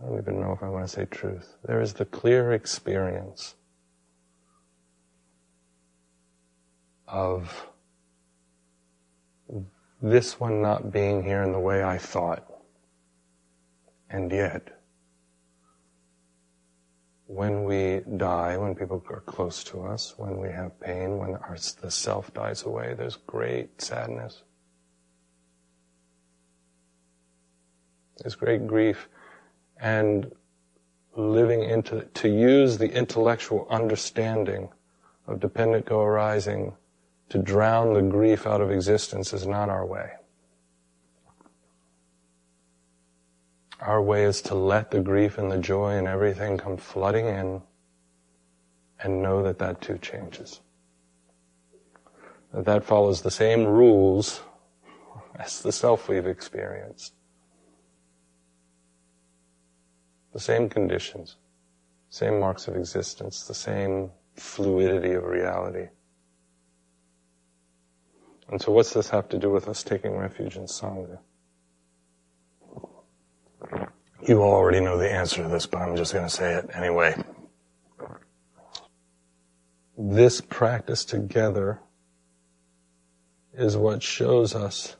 I 0.00 0.06
don't 0.06 0.18
even 0.18 0.40
know 0.40 0.52
if 0.52 0.62
I 0.62 0.68
want 0.68 0.86
to 0.86 0.92
say 0.92 1.06
truth. 1.06 1.56
There 1.64 1.80
is 1.80 1.94
the 1.94 2.04
clear 2.04 2.52
experience 2.52 3.54
of 7.08 7.66
this 10.02 10.38
one 10.38 10.60
not 10.60 10.92
being 10.92 11.22
here 11.22 11.42
in 11.42 11.52
the 11.52 11.60
way 11.60 11.82
I 11.82 11.98
thought. 11.98 12.44
And 14.10 14.30
yet, 14.30 14.76
when 17.26 17.64
we 17.64 18.02
die, 18.16 18.56
when 18.56 18.74
people 18.74 19.02
are 19.10 19.20
close 19.20 19.64
to 19.64 19.82
us, 19.82 20.14
when 20.16 20.38
we 20.38 20.48
have 20.48 20.78
pain, 20.78 21.18
when 21.18 21.34
our, 21.34 21.56
the 21.80 21.90
self 21.90 22.32
dies 22.34 22.62
away, 22.62 22.94
there's 22.96 23.16
great 23.16 23.82
sadness. 23.82 24.42
There's 28.18 28.36
great 28.36 28.66
grief. 28.66 29.08
And 29.80 30.32
living 31.14 31.62
into, 31.62 32.02
to 32.02 32.28
use 32.28 32.78
the 32.78 32.92
intellectual 32.92 33.66
understanding 33.70 34.68
of 35.26 35.40
dependent 35.40 35.86
co-arising 35.86 36.74
to 37.28 37.38
drown 37.38 37.94
the 37.94 38.02
grief 38.02 38.46
out 38.46 38.60
of 38.60 38.70
existence 38.70 39.32
is 39.32 39.46
not 39.46 39.68
our 39.68 39.84
way. 39.84 40.12
Our 43.80 44.00
way 44.00 44.24
is 44.24 44.40
to 44.42 44.54
let 44.54 44.90
the 44.90 45.00
grief 45.00 45.36
and 45.38 45.50
the 45.50 45.58
joy 45.58 45.96
and 45.96 46.06
everything 46.06 46.56
come 46.56 46.76
flooding 46.76 47.26
in 47.26 47.62
and 49.02 49.22
know 49.22 49.42
that 49.42 49.58
that 49.58 49.80
too 49.80 49.98
changes. 49.98 50.60
That 52.52 52.84
follows 52.84 53.20
the 53.20 53.30
same 53.30 53.64
rules 53.64 54.40
as 55.38 55.60
the 55.60 55.72
self 55.72 56.08
we've 56.08 56.26
experienced. 56.26 57.12
The 60.36 60.42
same 60.42 60.68
conditions, 60.68 61.36
same 62.10 62.38
marks 62.40 62.68
of 62.68 62.76
existence, 62.76 63.44
the 63.44 63.54
same 63.54 64.10
fluidity 64.34 65.12
of 65.12 65.24
reality. 65.24 65.88
And 68.50 68.60
so 68.60 68.70
what's 68.70 68.92
this 68.92 69.08
have 69.08 69.30
to 69.30 69.38
do 69.38 69.48
with 69.48 69.66
us 69.66 69.82
taking 69.82 70.14
refuge 70.14 70.56
in 70.56 70.64
Sangha? 70.64 71.20
You 74.28 74.42
already 74.42 74.80
know 74.80 74.98
the 74.98 75.10
answer 75.10 75.42
to 75.42 75.48
this, 75.48 75.64
but 75.64 75.78
I'm 75.78 75.96
just 75.96 76.12
going 76.12 76.26
to 76.26 76.30
say 76.30 76.52
it 76.52 76.68
anyway. 76.74 77.16
This 79.96 80.42
practice 80.42 81.06
together 81.06 81.80
is 83.54 83.74
what 83.74 84.02
shows 84.02 84.54
us 84.54 84.96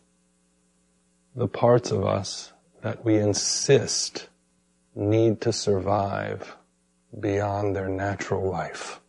the 1.34 1.46
parts 1.46 1.90
of 1.90 2.06
us 2.06 2.54
that 2.80 3.04
we 3.04 3.18
insist 3.18 4.30
need 4.96 5.40
to 5.42 5.52
survive 5.52 6.56
beyond 7.20 7.76
their 7.76 7.88
natural 7.88 8.50
life 8.50 9.00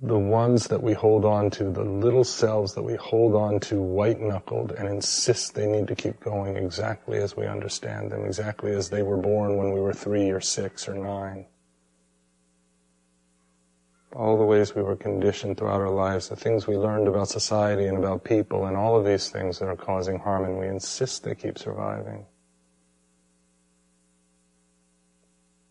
the 0.00 0.18
ones 0.18 0.68
that 0.68 0.82
we 0.82 0.92
hold 0.92 1.24
on 1.24 1.50
to, 1.50 1.64
the 1.64 1.82
little 1.82 2.22
selves 2.22 2.74
that 2.74 2.82
we 2.82 2.94
hold 2.94 3.34
on 3.34 3.58
to 3.58 3.82
white 3.82 4.20
knuckled 4.20 4.70
and 4.72 4.86
insist 4.86 5.54
they 5.54 5.66
need 5.66 5.88
to 5.88 5.96
keep 5.96 6.20
going 6.20 6.56
exactly 6.56 7.18
as 7.18 7.36
we 7.36 7.46
understand 7.46 8.12
them, 8.12 8.24
exactly 8.24 8.70
as 8.72 8.90
they 8.90 9.02
were 9.02 9.16
born 9.16 9.56
when 9.56 9.72
we 9.72 9.80
were 9.80 9.92
three 9.92 10.30
or 10.30 10.40
six 10.40 10.88
or 10.88 10.94
nine. 10.94 11.46
All 14.14 14.38
the 14.38 14.44
ways 14.44 14.74
we 14.74 14.82
were 14.82 14.96
conditioned 14.96 15.56
throughout 15.56 15.80
our 15.80 15.90
lives, 15.90 16.28
the 16.28 16.36
things 16.36 16.66
we 16.66 16.76
learned 16.76 17.08
about 17.08 17.28
society 17.28 17.86
and 17.86 17.98
about 17.98 18.22
people 18.22 18.66
and 18.66 18.76
all 18.76 18.96
of 18.96 19.04
these 19.04 19.28
things 19.30 19.58
that 19.58 19.66
are 19.66 19.76
causing 19.76 20.18
harm 20.18 20.44
and 20.44 20.58
we 20.58 20.68
insist 20.68 21.24
they 21.24 21.34
keep 21.34 21.58
surviving. 21.58 22.24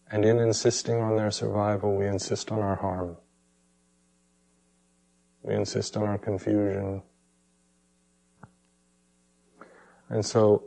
And 0.09 0.23
in 0.23 0.39
insisting 0.39 1.01
on 1.01 1.17
their 1.17 1.31
survival, 1.31 1.95
we 1.95 2.07
insist 2.07 2.51
on 2.51 2.59
our 2.59 2.75
harm. 2.75 3.17
We 5.43 5.53
insist 5.53 5.97
on 5.97 6.03
our 6.03 6.17
confusion. 6.17 7.01
And 10.09 10.25
so, 10.25 10.63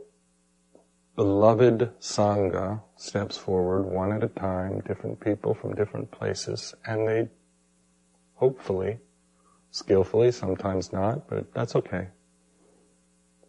beloved 1.15 1.91
Sangha 1.99 2.81
steps 2.95 3.37
forward 3.37 3.83
one 3.83 4.11
at 4.11 4.23
a 4.23 4.27
time, 4.27 4.81
different 4.81 5.19
people 5.19 5.55
from 5.55 5.73
different 5.73 6.11
places, 6.11 6.75
and 6.85 7.07
they 7.07 7.29
hopefully, 8.35 8.99
skillfully, 9.71 10.31
sometimes 10.31 10.93
not, 10.93 11.27
but 11.27 11.51
that's 11.53 11.75
okay. 11.75 12.09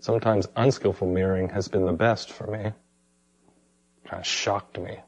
Sometimes 0.01 0.49
unskillful 0.57 1.07
mirroring 1.07 1.51
has 1.51 1.69
been 1.69 1.85
the 1.85 1.93
best 1.93 2.33
for 2.33 2.47
me. 2.47 2.73
Kind 4.05 4.21
of 4.21 4.27
shocked 4.27 4.79
me. 4.79 4.99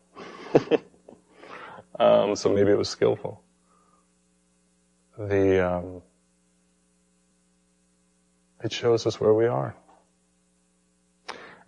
Um, 1.99 2.37
so 2.37 2.53
maybe 2.53 2.71
it 2.71 2.79
was 2.79 2.89
skillful. 2.89 3.43
The 5.19 5.67
um, 5.67 6.03
it 8.65 8.73
shows 8.73 9.07
us 9.07 9.21
where 9.21 9.35
we 9.35 9.47
are. 9.47 9.77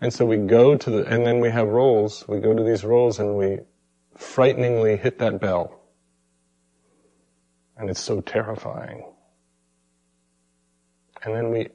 And 0.00 0.12
so 0.12 0.26
we 0.26 0.38
go 0.38 0.76
to 0.76 0.90
the, 0.90 1.04
and 1.06 1.26
then 1.26 1.40
we 1.40 1.50
have 1.50 1.68
roles. 1.68 2.26
We 2.26 2.40
go 2.40 2.54
to 2.54 2.62
these 2.62 2.84
roles 2.84 3.18
and 3.18 3.36
we 3.36 3.60
frighteningly 4.16 4.96
hit 4.96 5.18
that 5.18 5.40
bell. 5.40 5.80
And 7.76 7.90
it's 7.90 8.00
so 8.00 8.20
terrifying. 8.20 9.04
And 11.22 11.34
then 11.34 11.50
we, 11.50 11.68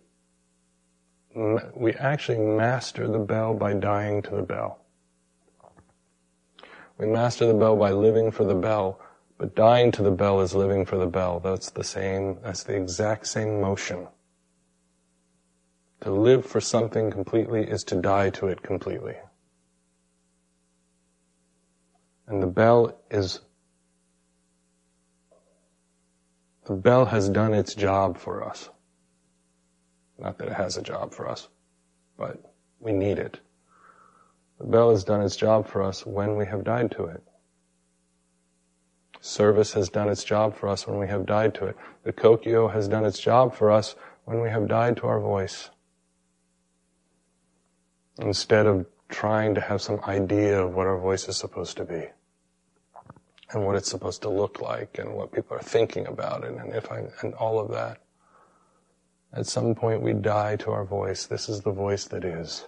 we 1.75 1.93
actually 1.93 2.39
master 2.39 3.07
the 3.07 3.19
bell 3.19 3.53
by 3.53 3.73
dying 3.73 4.21
to 4.23 4.31
the 4.31 4.43
bell. 4.43 4.80
We 7.01 7.07
master 7.07 7.47
the 7.47 7.55
bell 7.55 7.75
by 7.77 7.93
living 7.93 8.29
for 8.29 8.43
the 8.43 8.53
bell, 8.53 8.99
but 9.39 9.55
dying 9.55 9.91
to 9.93 10.03
the 10.03 10.11
bell 10.11 10.39
is 10.41 10.53
living 10.53 10.85
for 10.85 10.97
the 10.97 11.07
bell. 11.07 11.39
That's 11.39 11.71
the 11.71 11.83
same, 11.83 12.37
that's 12.43 12.61
the 12.61 12.75
exact 12.75 13.25
same 13.25 13.59
motion. 13.59 14.07
To 16.01 16.11
live 16.11 16.45
for 16.45 16.61
something 16.61 17.09
completely 17.09 17.63
is 17.63 17.83
to 17.85 17.95
die 17.95 18.29
to 18.29 18.49
it 18.49 18.61
completely. 18.61 19.15
And 22.27 22.39
the 22.39 22.45
bell 22.45 22.95
is, 23.09 23.39
the 26.65 26.75
bell 26.75 27.05
has 27.05 27.29
done 27.29 27.55
its 27.55 27.73
job 27.73 28.19
for 28.19 28.47
us. 28.47 28.69
Not 30.19 30.37
that 30.37 30.49
it 30.49 30.53
has 30.53 30.77
a 30.77 30.83
job 30.83 31.15
for 31.15 31.27
us, 31.27 31.47
but 32.15 32.53
we 32.79 32.91
need 32.91 33.17
it. 33.17 33.39
The 34.61 34.67
bell 34.67 34.91
has 34.91 35.03
done 35.03 35.21
its 35.21 35.35
job 35.35 35.67
for 35.67 35.81
us 35.81 36.05
when 36.05 36.35
we 36.35 36.45
have 36.45 36.63
died 36.63 36.91
to 36.91 37.05
it. 37.05 37.23
Service 39.19 39.73
has 39.73 39.89
done 39.89 40.07
its 40.07 40.23
job 40.23 40.55
for 40.55 40.69
us 40.69 40.85
when 40.85 40.99
we 40.99 41.07
have 41.07 41.25
died 41.25 41.55
to 41.55 41.65
it. 41.65 41.75
The 42.03 42.13
Kokyo 42.13 42.71
has 42.71 42.87
done 42.87 43.03
its 43.03 43.17
job 43.17 43.55
for 43.55 43.71
us 43.71 43.95
when 44.25 44.39
we 44.39 44.51
have 44.51 44.67
died 44.67 44.97
to 44.97 45.07
our 45.07 45.19
voice 45.19 45.71
instead 48.19 48.67
of 48.67 48.85
trying 49.09 49.55
to 49.55 49.61
have 49.61 49.81
some 49.81 49.99
idea 50.01 50.63
of 50.63 50.75
what 50.75 50.85
our 50.85 50.99
voice 50.99 51.27
is 51.27 51.37
supposed 51.37 51.75
to 51.77 51.83
be 51.83 52.09
and 53.51 53.65
what 53.65 53.75
it's 53.75 53.89
supposed 53.89 54.21
to 54.21 54.29
look 54.29 54.61
like 54.61 54.99
and 54.99 55.11
what 55.11 55.31
people 55.31 55.57
are 55.57 55.63
thinking 55.63 56.05
about 56.05 56.43
it 56.43 56.53
and 56.53 56.71
if 56.73 56.91
I, 56.91 57.05
and 57.23 57.33
all 57.33 57.59
of 57.59 57.71
that. 57.71 57.97
At 59.33 59.47
some 59.47 59.73
point 59.73 60.03
we 60.03 60.13
die 60.13 60.55
to 60.57 60.71
our 60.71 60.85
voice. 60.85 61.25
This 61.25 61.49
is 61.49 61.61
the 61.61 61.71
voice 61.71 62.05
that 62.05 62.23
is. 62.23 62.67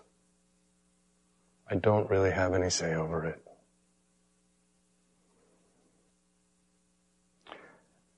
I 1.73 1.77
don't 1.77 2.07
really 2.07 2.29
have 2.29 2.53
any 2.53 2.69
say 2.69 2.93
over 2.93 3.25
it. 3.25 3.43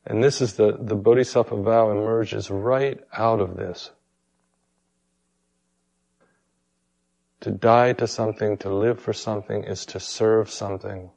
And 0.06 0.22
this 0.22 0.42
is 0.42 0.56
the, 0.56 0.78
the 0.78 0.98
Bodhisattva 0.98 1.56
vow 1.64 1.90
emerges 1.90 2.52
right 2.52 3.00
out 3.14 3.40
of 3.40 3.56
this. 3.56 3.92
To 7.40 7.52
die 7.52 7.94
to 7.94 8.08
something, 8.08 8.58
to 8.58 8.70
live 8.70 9.00
for 9.00 9.14
something 9.14 9.64
is 9.64 9.86
to 9.86 10.02
serve 10.02 10.50
something. 10.50 11.12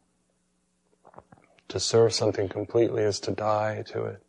To 1.67 1.81
serve 1.81 2.15
something 2.15 2.49
completely 2.49 3.03
is 3.03 3.19
to 3.21 3.33
die 3.33 3.83
to 3.89 4.05
it. 4.05 4.23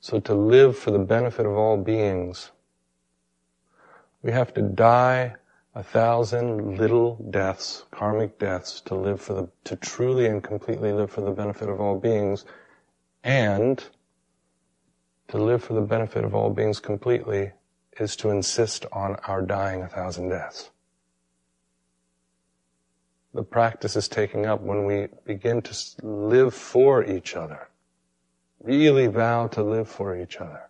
So 0.00 0.18
to 0.20 0.34
live 0.34 0.78
for 0.78 0.92
the 0.92 0.98
benefit 0.98 1.44
of 1.44 1.52
all 1.52 1.76
beings, 1.76 2.52
we 4.22 4.32
have 4.32 4.54
to 4.54 4.62
die 4.62 5.34
a 5.74 5.82
thousand 5.82 6.76
little 6.76 7.16
deaths, 7.30 7.84
karmic 7.90 8.38
deaths, 8.38 8.80
to 8.82 8.94
live 8.94 9.20
for 9.20 9.32
the, 9.34 9.48
to 9.64 9.76
truly 9.76 10.26
and 10.26 10.42
completely 10.42 10.92
live 10.92 11.10
for 11.10 11.22
the 11.22 11.30
benefit 11.30 11.68
of 11.68 11.80
all 11.80 11.98
beings, 11.98 12.44
and 13.24 13.82
to 15.28 15.38
live 15.38 15.64
for 15.64 15.72
the 15.72 15.80
benefit 15.80 16.24
of 16.24 16.34
all 16.34 16.50
beings 16.50 16.78
completely 16.78 17.52
is 17.98 18.16
to 18.16 18.30
insist 18.30 18.84
on 18.92 19.16
our 19.26 19.40
dying 19.40 19.82
a 19.82 19.88
thousand 19.88 20.28
deaths. 20.28 20.70
The 23.32 23.42
practice 23.42 23.96
is 23.96 24.08
taking 24.08 24.44
up 24.44 24.60
when 24.60 24.84
we 24.84 25.08
begin 25.24 25.62
to 25.62 25.74
live 26.02 26.54
for 26.54 27.02
each 27.02 27.34
other. 27.34 27.68
Really 28.62 29.06
vow 29.06 29.46
to 29.48 29.62
live 29.62 29.88
for 29.88 30.14
each 30.20 30.36
other. 30.36 30.68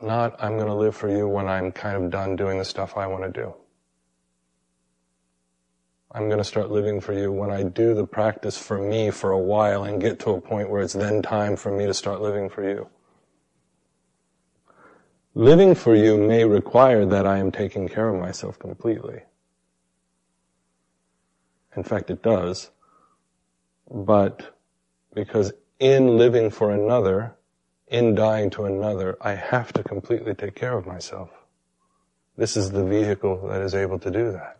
Not, 0.00 0.42
I'm 0.42 0.56
going 0.56 0.68
to 0.68 0.74
live 0.74 0.94
for 0.94 1.08
you 1.08 1.26
when 1.26 1.48
I'm 1.48 1.72
kind 1.72 2.04
of 2.04 2.10
done 2.10 2.36
doing 2.36 2.58
the 2.58 2.64
stuff 2.64 2.96
I 2.96 3.06
want 3.06 3.24
to 3.24 3.30
do. 3.30 3.54
I'm 6.12 6.26
going 6.28 6.38
to 6.38 6.44
start 6.44 6.70
living 6.70 7.00
for 7.00 7.12
you 7.12 7.30
when 7.30 7.50
I 7.50 7.64
do 7.64 7.94
the 7.94 8.06
practice 8.06 8.56
for 8.56 8.78
me 8.78 9.10
for 9.10 9.30
a 9.30 9.38
while 9.38 9.84
and 9.84 10.00
get 10.00 10.20
to 10.20 10.30
a 10.30 10.40
point 10.40 10.70
where 10.70 10.82
it's 10.82 10.94
then 10.94 11.20
time 11.20 11.56
for 11.56 11.70
me 11.70 11.84
to 11.86 11.92
start 11.92 12.22
living 12.22 12.48
for 12.48 12.68
you. 12.68 12.88
Living 15.34 15.74
for 15.74 15.94
you 15.94 16.16
may 16.16 16.44
require 16.44 17.04
that 17.04 17.26
I 17.26 17.38
am 17.38 17.52
taking 17.52 17.88
care 17.88 18.08
of 18.08 18.20
myself 18.20 18.58
completely. 18.58 19.22
In 21.76 21.84
fact, 21.84 22.10
it 22.10 22.22
does. 22.22 22.70
But 23.90 24.56
because 25.14 25.52
in 25.78 26.16
living 26.16 26.50
for 26.50 26.72
another, 26.72 27.36
in 27.90 28.14
dying 28.14 28.50
to 28.50 28.64
another, 28.64 29.16
I 29.20 29.34
have 29.34 29.72
to 29.74 29.82
completely 29.82 30.34
take 30.34 30.54
care 30.54 30.76
of 30.76 30.86
myself. 30.86 31.30
This 32.36 32.56
is 32.56 32.70
the 32.70 32.84
vehicle 32.84 33.48
that 33.48 33.62
is 33.62 33.74
able 33.74 33.98
to 34.00 34.10
do 34.10 34.32
that. 34.32 34.58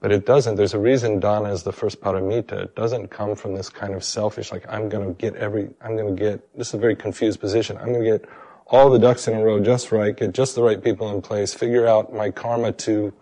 But 0.00 0.10
it 0.10 0.26
doesn't. 0.26 0.56
There's 0.56 0.74
a 0.74 0.80
reason 0.80 1.20
dana 1.20 1.52
is 1.52 1.62
the 1.62 1.72
first 1.72 2.00
paramita. 2.00 2.52
It 2.52 2.74
doesn't 2.74 3.08
come 3.08 3.36
from 3.36 3.54
this 3.54 3.68
kind 3.68 3.94
of 3.94 4.02
selfish, 4.02 4.50
like, 4.50 4.64
I'm 4.68 4.88
gonna 4.88 5.12
get 5.12 5.36
every, 5.36 5.70
I'm 5.80 5.96
gonna 5.96 6.12
get, 6.12 6.56
this 6.56 6.68
is 6.68 6.74
a 6.74 6.78
very 6.78 6.96
confused 6.96 7.38
position. 7.38 7.76
I'm 7.76 7.92
gonna 7.92 8.04
get 8.04 8.28
all 8.66 8.90
the 8.90 8.98
ducks 8.98 9.28
in 9.28 9.34
a 9.36 9.44
row 9.44 9.60
just 9.60 9.92
right, 9.92 10.16
get 10.16 10.32
just 10.32 10.54
the 10.54 10.62
right 10.62 10.82
people 10.82 11.14
in 11.14 11.22
place, 11.22 11.54
figure 11.54 11.86
out 11.86 12.12
my 12.12 12.30
karma 12.30 12.72
to, 12.72 13.12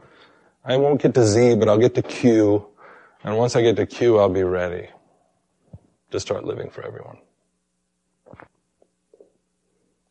I 0.64 0.76
won't 0.76 1.02
get 1.02 1.12
to 1.14 1.26
Z, 1.26 1.56
but 1.56 1.68
I'll 1.68 1.78
get 1.78 1.94
to 1.96 2.02
Q. 2.02 2.66
And 3.24 3.36
once 3.36 3.56
I 3.56 3.62
get 3.62 3.76
to 3.76 3.86
Q, 3.86 4.18
I'll 4.18 4.28
be 4.28 4.44
ready 4.44 4.88
to 6.12 6.20
start 6.20 6.44
living 6.44 6.70
for 6.70 6.82
everyone. 6.82 7.18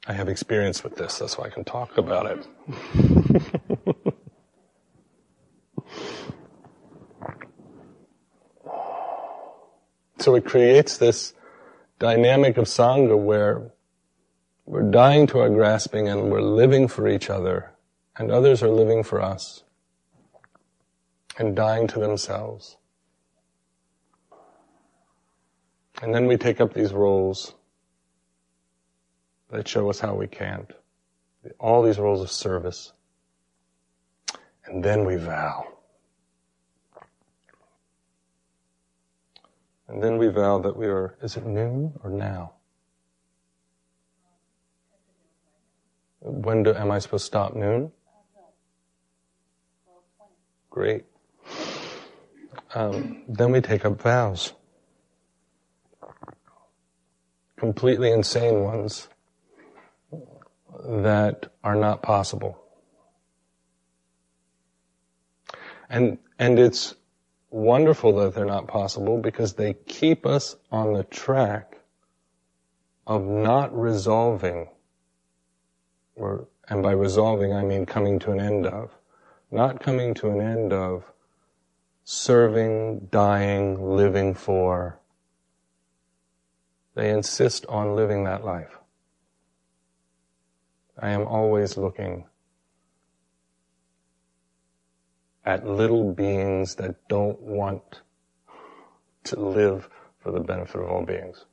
I 0.10 0.14
have 0.14 0.28
experience 0.28 0.84
with 0.84 0.96
this, 0.96 1.20
that's 1.20 1.38
why 1.38 1.46
I 1.46 1.50
can 1.50 1.64
talk 1.64 2.00
about 2.00 2.26
it. 2.26 2.48
so 10.18 10.34
it 10.34 10.46
creates 10.46 10.98
this 10.98 11.36
dynamic 12.00 12.58
of 12.58 12.66
Sangha 12.66 13.16
where 13.16 13.70
we're 14.66 14.90
dying 14.90 15.28
to 15.28 15.42
our 15.42 15.50
grasping 15.52 16.10
and 16.10 16.32
we're 16.32 16.42
living 16.42 16.88
for 16.88 17.08
each 17.08 17.30
other 17.30 17.74
and 18.18 18.32
others 18.32 18.64
are 18.64 18.70
living 18.70 19.04
for 19.04 19.22
us 19.22 19.62
and 21.38 21.56
dying 21.56 21.86
to 21.86 22.00
themselves. 22.00 22.78
And 26.02 26.16
then 26.16 26.26
we 26.26 26.36
take 26.36 26.60
up 26.60 26.74
these 26.74 26.94
roles 26.94 27.54
that 29.50 29.68
show 29.68 29.90
us 29.90 30.00
how 30.00 30.16
we 30.16 30.28
can't. 30.28 30.72
All 31.60 31.82
these 31.82 31.98
roles 31.98 32.22
of 32.22 32.32
service. 32.32 32.94
And 34.66 34.84
then 34.84 35.06
we 35.06 35.16
vow. 35.16 35.68
And 39.88 40.04
then 40.04 40.18
we 40.18 40.28
vow 40.28 40.60
that 40.60 40.78
we 40.78 40.86
are, 40.86 41.16
is 41.24 41.36
it 41.36 41.46
noon 41.46 41.94
or 42.04 42.12
now? 42.12 42.54
When 46.20 46.64
do, 46.64 46.76
am 46.76 46.92
I 46.92 47.00
supposed 47.00 47.24
to 47.24 47.28
stop 47.28 47.56
noon? 47.56 47.92
Great. 50.70 51.06
Um, 52.76 53.24
then 53.28 53.52
we 53.52 53.62
take 53.62 53.84
up 53.86 54.00
vows. 54.00 54.54
Completely 57.58 58.12
insane 58.12 58.62
ones 58.62 59.08
that 60.86 61.52
are 61.64 61.76
not 61.76 62.02
possible. 62.02 62.58
And, 65.90 66.18
and 66.38 66.60
it's 66.60 66.96
wonderful 67.50 68.16
that 68.18 68.36
they're 68.36 68.46
not 68.46 68.68
possible 68.68 69.18
because 69.18 69.54
they 69.54 69.74
keep 69.74 70.26
us 70.26 70.56
on 70.72 70.94
the 70.94 71.04
track 71.04 71.80
of 73.08 73.24
not 73.26 73.76
resolving, 73.78 74.68
or, 76.16 76.48
and 76.68 76.84
by 76.84 76.92
resolving 76.92 77.54
I 77.54 77.64
mean 77.64 77.88
coming 77.88 78.20
to 78.20 78.32
an 78.32 78.40
end 78.40 78.68
of, 78.68 78.92
not 79.50 79.80
coming 79.82 80.14
to 80.16 80.30
an 80.30 80.42
end 80.42 80.74
of 80.74 81.06
serving, 82.04 83.08
dying, 83.12 83.96
living 83.96 84.34
for. 84.34 85.00
They 86.96 87.10
insist 87.10 87.66
on 87.68 87.96
living 87.96 88.24
that 88.26 88.44
life. 88.44 88.79
I 91.02 91.12
am 91.12 91.26
always 91.26 91.78
looking 91.78 92.26
at 95.46 95.66
little 95.66 96.14
beings 96.14 96.76
that 96.76 97.08
don't 97.08 97.40
want 97.42 98.02
to 99.24 99.40
live 99.40 99.90
for 100.20 100.32
the 100.32 100.40
benefit 100.40 100.82
of 100.82 100.90
all 100.90 101.06
beings. 101.06 101.46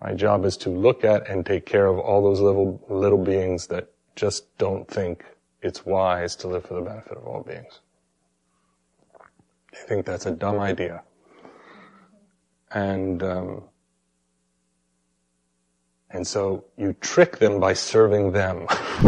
My 0.00 0.14
job 0.14 0.44
is 0.44 0.56
to 0.58 0.70
look 0.70 1.04
at 1.04 1.28
and 1.28 1.46
take 1.46 1.64
care 1.64 1.86
of 1.86 1.98
all 1.98 2.22
those 2.22 2.40
little, 2.40 2.84
little 2.88 3.24
beings 3.24 3.68
that 3.68 3.90
just 4.16 4.56
don't 4.58 4.86
think 4.86 5.24
it's 5.62 5.86
wise 5.86 6.36
to 6.36 6.48
live 6.48 6.64
for 6.64 6.74
the 6.74 6.82
benefit 6.82 7.16
of 7.16 7.26
all 7.26 7.42
beings. 7.42 7.80
They 9.72 9.78
think 9.88 10.04
that's 10.06 10.26
a 10.26 10.32
dumb 10.32 10.58
idea. 10.58 11.02
And 12.70 13.22
um, 13.22 13.62
and 16.12 16.26
so 16.26 16.64
you 16.76 16.92
trick 17.00 17.38
them 17.38 17.58
by 17.58 17.72
serving 17.72 18.32
them. 18.32 18.66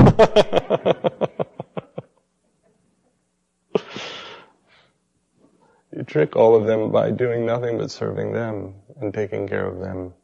you 5.94 6.02
trick 6.06 6.34
all 6.34 6.56
of 6.56 6.66
them 6.66 6.90
by 6.90 7.10
doing 7.10 7.44
nothing 7.44 7.76
but 7.76 7.90
serving 7.90 8.32
them 8.32 8.74
and 9.00 9.12
taking 9.12 9.46
care 9.46 9.66
of 9.66 9.80
them 9.80 10.14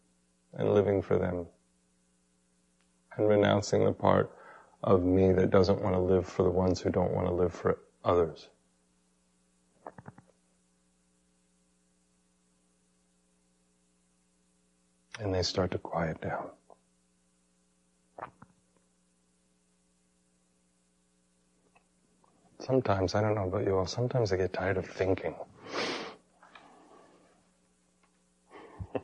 and 0.55 0.73
living 0.73 1.03
for 1.03 1.19
them 1.19 1.47
and 3.17 3.29
renouncing 3.29 3.85
the 3.85 3.93
part 3.93 4.35
of 4.83 5.03
me 5.05 5.33
that 5.33 5.51
doesn't 5.51 5.83
want 5.83 5.95
to 5.95 6.01
live 6.01 6.27
for 6.27 6.43
the 6.43 6.51
ones 6.51 6.81
who 6.81 6.91
don't 6.91 7.13
want 7.13 7.27
to 7.27 7.33
live 7.33 7.53
for 7.53 7.79
others. 8.05 8.49
And 15.19 15.35
they 15.35 15.43
start 15.43 15.71
to 15.73 15.79
quiet 15.79 16.19
down. 16.23 16.49
Sometimes, 22.61 23.15
I 23.15 23.23
don't 23.23 23.35
know 23.35 23.49
about 23.49 23.65
you 23.65 23.79
all, 23.79 23.87
sometimes 23.87 24.33
I 24.33 24.37
get 24.37 24.53
tired 24.53 24.77
of 24.77 24.85
thinking. 24.87 25.35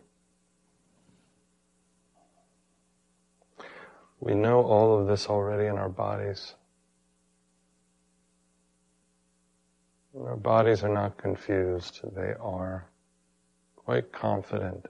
we 4.20 4.34
know 4.34 4.62
all 4.62 5.00
of 5.00 5.06
this 5.08 5.26
already 5.28 5.68
in 5.68 5.78
our 5.78 5.88
bodies. 5.88 6.54
Our 10.20 10.36
bodies 10.36 10.84
are 10.84 10.92
not 10.92 11.16
confused. 11.16 12.00
They 12.14 12.34
are 12.38 12.86
quite 13.74 14.12
confident 14.12 14.84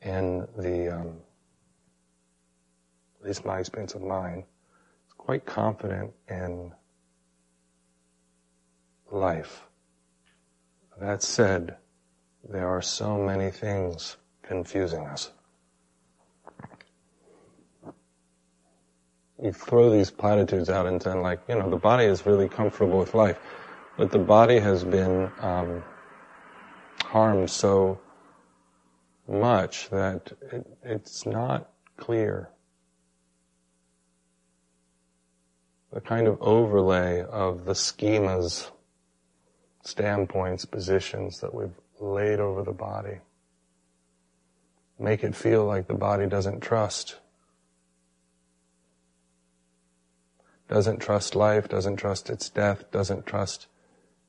in 0.00 0.46
the, 0.56 0.96
um, 0.96 1.18
at 3.20 3.26
least 3.26 3.44
my 3.44 3.58
experience 3.58 3.94
of 3.94 4.00
mine, 4.02 4.44
quite 5.22 5.46
confident 5.46 6.12
in 6.28 6.72
life. 9.12 9.62
That 11.00 11.22
said, 11.22 11.76
there 12.48 12.66
are 12.66 12.82
so 12.82 13.16
many 13.18 13.52
things 13.52 14.16
confusing 14.42 15.06
us. 15.06 15.30
You 19.40 19.52
throw 19.52 19.90
these 19.90 20.10
platitudes 20.10 20.68
out 20.68 20.86
and 20.86 21.00
then 21.00 21.22
like, 21.22 21.38
you 21.48 21.54
know, 21.54 21.70
the 21.70 21.76
body 21.76 22.04
is 22.06 22.26
really 22.26 22.48
comfortable 22.48 22.98
with 22.98 23.14
life, 23.14 23.38
but 23.96 24.10
the 24.10 24.18
body 24.18 24.58
has 24.58 24.82
been 24.82 25.30
um, 25.38 25.84
harmed 27.04 27.48
so 27.48 28.00
much 29.28 29.88
that 29.90 30.32
it, 30.50 30.66
it's 30.82 31.26
not 31.26 31.70
clear. 31.96 32.51
The 35.92 36.00
kind 36.00 36.26
of 36.26 36.38
overlay 36.40 37.22
of 37.22 37.66
the 37.66 37.74
schemas, 37.74 38.70
standpoints, 39.84 40.64
positions 40.64 41.40
that 41.40 41.54
we've 41.54 41.78
laid 42.00 42.40
over 42.40 42.62
the 42.62 42.72
body 42.72 43.18
make 44.98 45.24
it 45.24 45.34
feel 45.34 45.64
like 45.64 45.88
the 45.88 45.94
body 45.94 46.26
doesn't 46.26 46.60
trust. 46.60 47.16
Doesn't 50.68 51.00
trust 51.00 51.34
life, 51.34 51.68
doesn't 51.68 51.96
trust 51.96 52.30
its 52.30 52.48
death, 52.48 52.90
doesn't 52.90 53.26
trust 53.26 53.66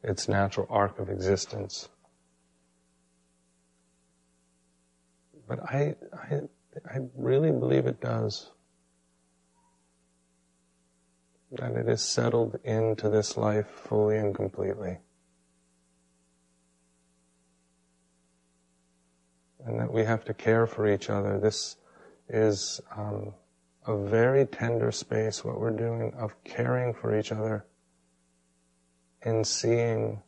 its 0.04 0.28
natural 0.28 0.67
arc 0.69 0.99
of 0.99 1.10
existence. 1.10 1.88
But 5.47 5.60
I, 5.63 5.95
I, 6.13 6.41
I 6.86 6.99
really 7.15 7.52
believe 7.52 7.86
it 7.86 8.02
does. 8.02 8.49
That 11.53 11.75
it 11.75 11.87
is 11.87 12.01
settled 12.01 12.59
into 12.63 13.09
this 13.09 13.37
life 13.37 13.67
fully 13.67 14.17
and 14.17 14.33
completely. 14.33 14.97
And 19.65 19.79
that 19.79 19.93
we 19.93 20.03
have 20.03 20.25
to 20.25 20.33
care 20.33 20.65
for 20.65 20.87
each 20.87 21.09
other. 21.09 21.39
This 21.39 21.77
is 22.27 22.81
um, 22.97 23.33
a 23.85 23.95
very 23.95 24.45
tender 24.45 24.91
space, 24.91 25.43
what 25.43 25.59
we're 25.59 25.71
doing 25.71 26.13
of 26.17 26.43
caring 26.43 26.93
for 26.93 27.17
each 27.17 27.31
other 27.31 27.65
and 29.21 29.45
seeing 29.45 30.21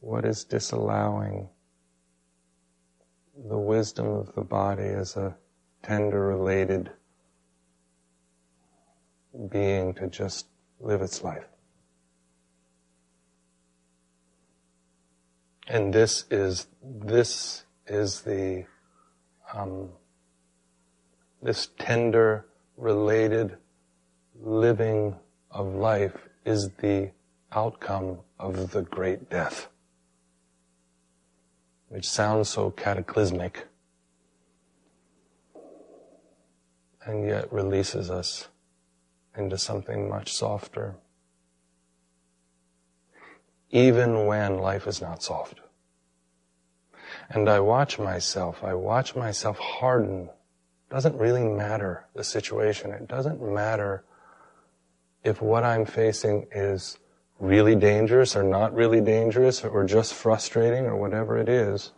what 0.00 0.24
is 0.24 0.44
disallowing 0.44 1.48
the 3.48 3.58
wisdom 3.58 4.06
of 4.06 4.34
the 4.34 4.42
body 4.42 4.84
as 4.84 5.16
a 5.16 5.36
tender 5.82 6.26
related 6.26 6.90
being 9.50 9.94
to 9.94 10.08
just 10.08 10.46
live 10.80 11.02
its 11.02 11.22
life. 11.22 11.44
And 15.66 15.92
this 15.92 16.24
is, 16.30 16.66
this 16.82 17.64
is 17.86 18.22
the, 18.22 18.64
um, 19.52 19.90
this 21.42 21.68
tender, 21.78 22.46
related 22.76 23.56
living 24.40 25.16
of 25.50 25.74
life 25.74 26.16
is 26.44 26.70
the 26.78 27.10
outcome 27.52 28.18
of 28.38 28.70
the 28.70 28.82
great 28.82 29.28
death 29.28 29.68
which 31.88 32.08
sounds 32.08 32.48
so 32.48 32.70
cataclysmic 32.70 33.66
and 37.04 37.26
yet 37.26 37.50
releases 37.52 38.10
us 38.10 38.48
into 39.38 39.58
something 39.58 40.08
much 40.08 40.32
softer. 40.32 40.96
Even 43.70 44.26
when 44.26 44.58
life 44.58 44.86
is 44.86 45.00
not 45.00 45.22
soft. 45.22 45.60
And 47.30 47.48
I 47.48 47.60
watch 47.60 47.98
myself, 47.98 48.62
I 48.64 48.74
watch 48.74 49.14
myself 49.14 49.58
harden. 49.58 50.30
Doesn't 50.90 51.16
really 51.16 51.44
matter 51.44 52.06
the 52.14 52.24
situation. 52.24 52.92
It 52.92 53.08
doesn't 53.08 53.42
matter 53.42 54.04
if 55.22 55.42
what 55.42 55.64
I'm 55.64 55.84
facing 55.84 56.46
is 56.52 56.98
really 57.38 57.76
dangerous 57.76 58.34
or 58.34 58.42
not 58.42 58.74
really 58.74 59.00
dangerous 59.00 59.64
or 59.64 59.84
just 59.84 60.14
frustrating 60.14 60.86
or 60.86 60.96
whatever 60.96 61.38
it 61.38 61.48
is, 61.48 61.92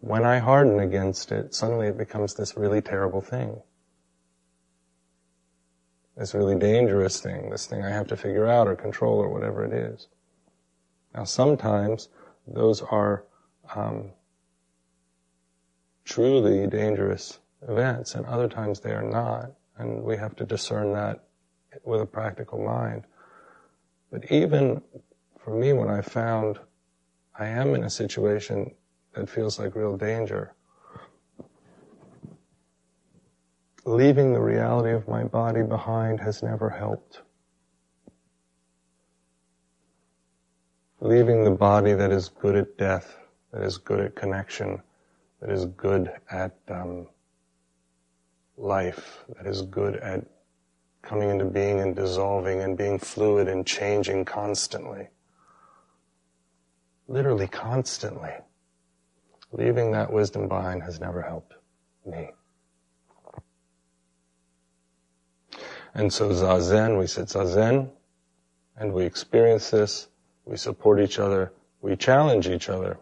when 0.00 0.24
I 0.24 0.38
harden 0.38 0.80
against 0.80 1.32
it, 1.32 1.54
suddenly 1.54 1.88
it 1.88 1.98
becomes 1.98 2.34
this 2.34 2.56
really 2.56 2.80
terrible 2.80 3.20
thing. 3.20 3.60
This 6.18 6.34
really 6.34 6.56
dangerous 6.56 7.20
thing, 7.20 7.48
this 7.48 7.66
thing 7.66 7.84
I 7.84 7.90
have 7.90 8.08
to 8.08 8.16
figure 8.16 8.46
out 8.46 8.66
or 8.66 8.74
control 8.74 9.20
or 9.20 9.28
whatever 9.28 9.64
it 9.64 9.72
is. 9.72 10.08
Now 11.14 11.22
sometimes 11.22 12.08
those 12.46 12.82
are 12.82 13.24
um, 13.72 14.10
truly 16.04 16.66
dangerous 16.66 17.38
events 17.68 18.16
and 18.16 18.26
other 18.26 18.48
times 18.48 18.80
they 18.80 18.92
are 18.92 19.02
not 19.02 19.52
and 19.78 20.02
we 20.02 20.16
have 20.16 20.34
to 20.36 20.44
discern 20.44 20.92
that 20.92 21.24
with 21.84 22.00
a 22.00 22.06
practical 22.06 22.58
mind. 22.58 23.04
But 24.10 24.30
even 24.32 24.82
for 25.38 25.54
me, 25.54 25.72
when 25.72 25.88
I 25.88 26.00
found 26.00 26.58
I 27.38 27.46
am 27.46 27.74
in 27.76 27.84
a 27.84 27.90
situation 27.90 28.74
that 29.12 29.30
feels 29.30 29.58
like 29.60 29.76
real 29.76 29.96
danger, 29.96 30.52
leaving 33.88 34.34
the 34.34 34.40
reality 34.40 34.90
of 34.90 35.08
my 35.08 35.24
body 35.24 35.62
behind 35.62 36.20
has 36.20 36.42
never 36.42 36.68
helped. 36.68 37.22
Leaving 41.00 41.42
the 41.42 41.50
body 41.50 41.94
that 41.94 42.12
is 42.12 42.28
good 42.28 42.54
at 42.54 42.76
death, 42.76 43.16
that 43.50 43.62
is 43.62 43.78
good 43.78 44.00
at 44.00 44.14
connection, 44.14 44.82
that 45.40 45.50
is 45.50 45.64
good 45.64 46.12
at 46.30 46.54
um, 46.68 47.06
life, 48.58 49.24
that 49.36 49.46
is 49.46 49.62
good 49.62 49.96
at 49.96 50.22
coming 51.00 51.30
into 51.30 51.46
being 51.46 51.80
and 51.80 51.96
dissolving 51.96 52.60
and 52.60 52.76
being 52.76 52.98
fluid 52.98 53.48
and 53.48 53.66
changing 53.66 54.22
constantly. 54.22 55.08
Literally 57.06 57.46
constantly. 57.46 58.34
Leaving 59.52 59.92
that 59.92 60.12
wisdom 60.12 60.46
behind 60.46 60.82
has 60.82 61.00
never 61.00 61.22
helped 61.22 61.54
me. 62.04 62.28
And 65.98 66.12
so 66.12 66.28
Zazen, 66.28 66.96
we 66.96 67.08
sit 67.08 67.26
Zazen, 67.26 67.90
and 68.76 68.92
we 68.92 69.04
experience 69.04 69.70
this, 69.70 70.06
we 70.44 70.56
support 70.56 71.00
each 71.00 71.18
other, 71.18 71.52
we 71.82 71.96
challenge 71.96 72.46
each 72.46 72.68
other. 72.68 72.98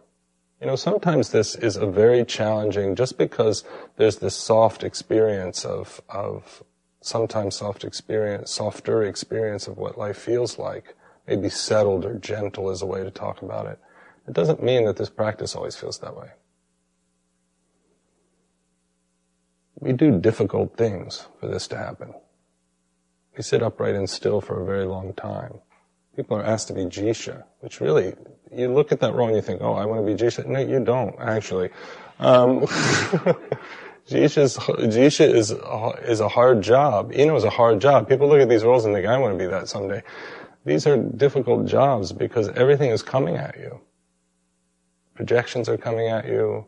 You 0.63 0.69
know, 0.69 0.77
sometimes 0.77 1.29
this 1.29 1.57
is 1.57 1.77
a 1.77 1.87
very 1.87 2.25
challenging, 2.25 2.95
just 2.95 3.19
because 3.19 3.65
there's 3.99 4.17
this 4.17 4.35
soft 4.35 4.83
experience 4.83 5.63
of, 5.67 6.01
of 6.09 6.63
sometimes 7.03 7.57
soft 7.57 7.85
experience, 7.85 8.51
softer 8.51 9.03
experience 9.03 9.69
of 9.69 9.77
what 9.77 9.99
life 9.99 10.17
feels 10.17 10.59
like, 10.59 10.97
maybe 11.27 11.51
settled 11.51 12.07
or 12.07 12.15
gentle 12.15 12.71
is 12.71 12.81
a 12.81 12.87
way 12.87 13.05
to 13.05 13.11
talk 13.11 13.43
about 13.43 13.67
it. 13.67 13.79
It 14.27 14.33
doesn't 14.33 14.63
mean 14.63 14.87
that 14.87 14.97
this 14.97 15.11
practice 15.11 15.55
always 15.55 15.77
feels 15.77 15.99
that 15.99 16.17
way. 16.17 16.31
We 19.81 19.93
do 19.93 20.19
difficult 20.19 20.79
things 20.79 21.27
for 21.39 21.47
this 21.49 21.69
to 21.69 21.77
happen. 21.77 22.15
We 23.37 23.43
sit 23.43 23.63
upright 23.63 23.95
and 23.95 24.09
still 24.09 24.41
for 24.41 24.63
a 24.63 24.65
very 24.65 24.87
long 24.87 25.13
time. 25.15 25.61
People 26.17 26.39
are 26.39 26.45
asked 26.45 26.69
to 26.69 26.75
be 26.75 26.85
jisha, 26.85 27.45
which 27.61 27.81
really, 27.81 28.15
you 28.51 28.73
look 28.73 28.93
at 28.93 29.01
that 29.01 29.15
role 29.15 29.29
and 29.29 29.37
you 29.37 29.43
think, 29.43 29.61
oh, 29.61 29.75
I 29.75 29.85
want 29.85 30.07
to 30.07 30.15
be 30.15 30.19
jisha. 30.19 30.47
No, 30.47 30.59
you 30.59 30.83
don't, 30.83 31.15
actually. 31.21 31.71
Um, 32.19 32.67
Jisha 34.09 34.39
is, 34.39 35.19
is, 35.19 35.51
is 36.09 36.21
a 36.21 36.29
hard 36.29 36.63
job. 36.63 37.13
Ino 37.13 37.35
is 37.35 37.43
a 37.43 37.51
hard 37.51 37.81
job. 37.81 38.09
People 38.09 38.29
look 38.29 38.41
at 38.41 38.49
these 38.49 38.63
roles 38.63 38.85
and 38.85 38.95
think, 38.95 39.07
I 39.07 39.19
want 39.19 39.37
to 39.37 39.45
be 39.45 39.51
that 39.51 39.69
someday. 39.69 40.03
These 40.65 40.87
are 40.87 40.97
difficult 40.97 41.67
jobs 41.67 42.13
because 42.13 42.49
everything 42.51 42.91
is 42.91 43.03
coming 43.03 43.37
at 43.37 43.57
you. 43.59 43.81
Projections 45.15 45.69
are 45.69 45.77
coming 45.77 46.09
at 46.09 46.27
you. 46.27 46.67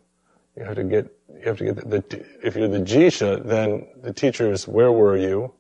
You 0.56 0.64
have 0.64 0.76
to 0.76 0.84
get, 0.84 1.14
you 1.28 1.42
have 1.44 1.58
to 1.58 1.64
get 1.64 1.76
the, 1.76 1.84
the 2.00 2.26
if 2.42 2.56
you're 2.56 2.68
the 2.68 2.80
Jisha, 2.80 3.46
then 3.46 3.86
the 4.02 4.12
teacher 4.12 4.50
is, 4.50 4.66
where 4.66 4.90
were 4.90 5.16
you? 5.16 5.52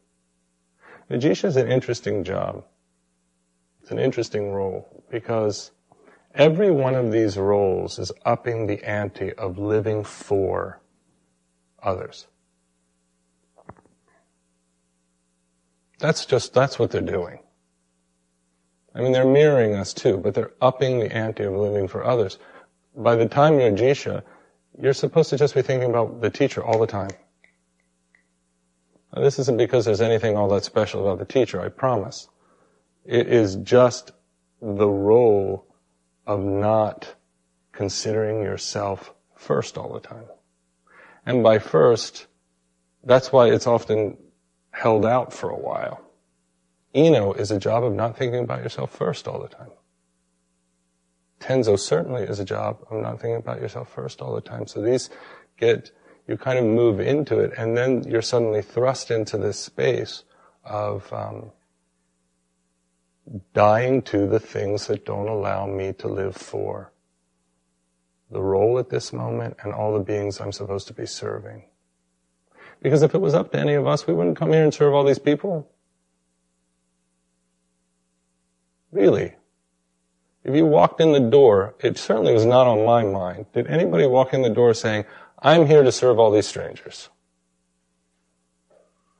The 1.08 1.16
is 1.16 1.56
an 1.56 1.70
interesting 1.70 2.22
job. 2.22 2.64
It's 3.80 3.90
an 3.90 3.98
interesting 3.98 4.52
role 4.52 5.04
because 5.10 5.70
every 6.34 6.70
one 6.70 6.94
of 6.94 7.10
these 7.10 7.38
roles 7.38 7.98
is 7.98 8.12
upping 8.26 8.66
the 8.66 8.82
ante 8.84 9.32
of 9.34 9.58
living 9.58 10.04
for 10.04 10.80
others. 11.82 12.26
That's 15.98 16.26
just, 16.26 16.52
that's 16.52 16.78
what 16.78 16.90
they're 16.90 17.00
doing. 17.00 17.40
I 18.94 19.00
mean, 19.00 19.12
they're 19.12 19.24
mirroring 19.24 19.74
us 19.74 19.94
too, 19.94 20.18
but 20.18 20.34
they're 20.34 20.52
upping 20.60 20.98
the 20.98 21.12
ante 21.12 21.44
of 21.44 21.54
living 21.54 21.88
for 21.88 22.04
others. 22.04 22.38
By 22.94 23.16
the 23.16 23.26
time 23.26 23.58
you're 23.58 23.70
Jisha, 23.70 24.22
you're 24.80 24.92
supposed 24.92 25.30
to 25.30 25.38
just 25.38 25.54
be 25.54 25.62
thinking 25.62 25.88
about 25.88 26.20
the 26.20 26.30
teacher 26.30 26.62
all 26.62 26.78
the 26.78 26.86
time. 26.86 27.10
Now, 29.14 29.22
this 29.22 29.38
isn't 29.38 29.56
because 29.56 29.84
there's 29.84 30.00
anything 30.00 30.36
all 30.36 30.48
that 30.48 30.64
special 30.64 31.02
about 31.02 31.18
the 31.18 31.32
teacher, 31.32 31.60
I 31.60 31.68
promise. 31.68 32.28
It 33.04 33.28
is 33.28 33.56
just 33.56 34.12
the 34.60 34.88
role 34.88 35.66
of 36.26 36.40
not 36.40 37.14
considering 37.72 38.42
yourself 38.42 39.14
first 39.34 39.78
all 39.78 39.92
the 39.92 40.00
time. 40.00 40.26
And 41.24 41.42
by 41.42 41.58
first, 41.58 42.26
that's 43.04 43.32
why 43.32 43.50
it's 43.50 43.66
often 43.66 44.18
held 44.70 45.06
out 45.06 45.32
for 45.32 45.48
a 45.48 45.58
while. 45.58 46.02
Ino 46.94 47.32
is 47.32 47.50
a 47.50 47.58
job 47.58 47.84
of 47.84 47.94
not 47.94 48.16
thinking 48.16 48.40
about 48.40 48.62
yourself 48.62 48.90
first 48.90 49.28
all 49.28 49.40
the 49.40 49.48
time. 49.48 49.70
Tenzo 51.40 51.78
certainly 51.78 52.24
is 52.24 52.40
a 52.40 52.44
job 52.44 52.78
of 52.90 53.00
not 53.00 53.20
thinking 53.20 53.36
about 53.36 53.60
yourself 53.60 53.90
first 53.92 54.20
all 54.20 54.34
the 54.34 54.40
time. 54.40 54.66
So 54.66 54.82
these 54.82 55.08
get, 55.56 55.92
you 56.28 56.36
kind 56.36 56.58
of 56.58 56.64
move 56.66 57.00
into 57.00 57.40
it 57.40 57.52
and 57.56 57.76
then 57.76 58.04
you're 58.04 58.22
suddenly 58.22 58.60
thrust 58.62 59.10
into 59.10 59.38
this 59.38 59.58
space 59.58 60.24
of 60.62 61.10
um, 61.12 61.50
dying 63.54 64.02
to 64.02 64.26
the 64.26 64.38
things 64.38 64.86
that 64.86 65.06
don't 65.06 65.28
allow 65.28 65.66
me 65.66 65.92
to 65.94 66.06
live 66.06 66.36
for 66.36 66.92
the 68.30 68.42
role 68.42 68.78
at 68.78 68.90
this 68.90 69.12
moment 69.12 69.56
and 69.62 69.72
all 69.72 69.94
the 69.94 70.04
beings 70.04 70.38
I'm 70.38 70.52
supposed 70.52 70.86
to 70.88 70.92
be 70.92 71.06
serving. 71.06 71.64
Because 72.82 73.02
if 73.02 73.14
it 73.14 73.20
was 73.20 73.34
up 73.34 73.52
to 73.52 73.58
any 73.58 73.74
of 73.74 73.86
us, 73.86 74.06
we 74.06 74.12
wouldn't 74.12 74.36
come 74.36 74.52
here 74.52 74.62
and 74.62 74.72
serve 74.72 74.94
all 74.94 75.04
these 75.04 75.18
people. 75.18 75.68
Really. 78.92 79.34
If 80.44 80.54
you 80.54 80.66
walked 80.66 81.00
in 81.00 81.12
the 81.12 81.20
door, 81.20 81.74
it 81.80 81.98
certainly 81.98 82.32
was 82.32 82.46
not 82.46 82.66
on 82.66 82.84
my 82.84 83.02
mind. 83.02 83.46
Did 83.52 83.66
anybody 83.66 84.06
walk 84.06 84.32
in 84.32 84.42
the 84.42 84.50
door 84.50 84.72
saying, 84.74 85.04
I'm 85.40 85.66
here 85.66 85.82
to 85.82 85.92
serve 85.92 86.18
all 86.18 86.30
these 86.30 86.46
strangers? 86.46 87.10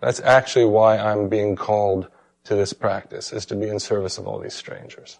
That's 0.00 0.20
actually 0.20 0.64
why 0.64 0.98
I'm 0.98 1.28
being 1.28 1.56
called 1.56 2.08
to 2.44 2.54
this 2.54 2.72
practice, 2.72 3.32
is 3.32 3.46
to 3.46 3.54
be 3.54 3.68
in 3.68 3.78
service 3.78 4.18
of 4.18 4.26
all 4.26 4.38
these 4.38 4.54
strangers. 4.54 5.18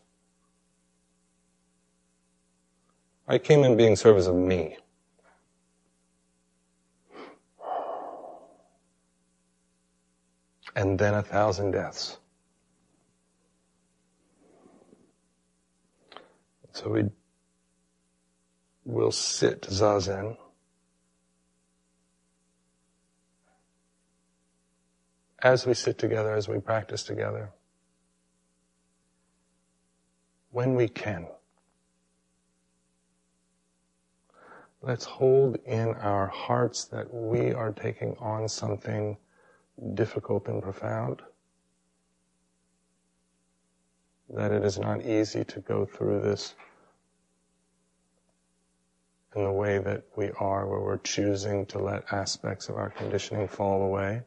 I 3.26 3.38
came 3.38 3.64
in 3.64 3.76
being 3.76 3.96
service 3.96 4.26
of 4.26 4.34
me. 4.34 4.78
And 10.74 10.98
then 10.98 11.14
a 11.14 11.22
thousand 11.22 11.72
deaths. 11.72 12.18
So 16.72 16.90
we 16.90 17.04
will 18.84 19.10
sit 19.10 19.62
zazen. 19.62 20.36
As 25.42 25.66
we 25.66 25.74
sit 25.74 25.98
together, 25.98 26.34
as 26.34 26.48
we 26.48 26.58
practice 26.58 27.04
together, 27.04 27.50
when 30.50 30.74
we 30.74 30.88
can, 30.88 31.28
let's 34.82 35.04
hold 35.04 35.58
in 35.64 35.94
our 35.94 36.26
hearts 36.26 36.86
that 36.86 37.12
we 37.14 37.52
are 37.52 37.72
taking 37.72 38.16
on 38.18 38.48
something 38.48 39.16
difficult 39.94 40.48
and 40.48 40.60
profound 40.62 41.22
that 44.30 44.52
it 44.52 44.64
is 44.64 44.78
not 44.78 45.04
easy 45.06 45.44
to 45.44 45.60
go 45.60 45.86
through 45.86 46.20
this 46.20 46.54
in 49.36 49.44
the 49.44 49.52
way 49.52 49.78
that 49.78 50.02
we 50.16 50.30
are, 50.38 50.66
where 50.66 50.80
we're 50.80 50.98
choosing 50.98 51.64
to 51.66 51.78
let 51.78 52.12
aspects 52.12 52.68
of 52.68 52.76
our 52.76 52.90
conditioning 52.90 53.46
fall 53.46 53.82
away. 53.82 54.22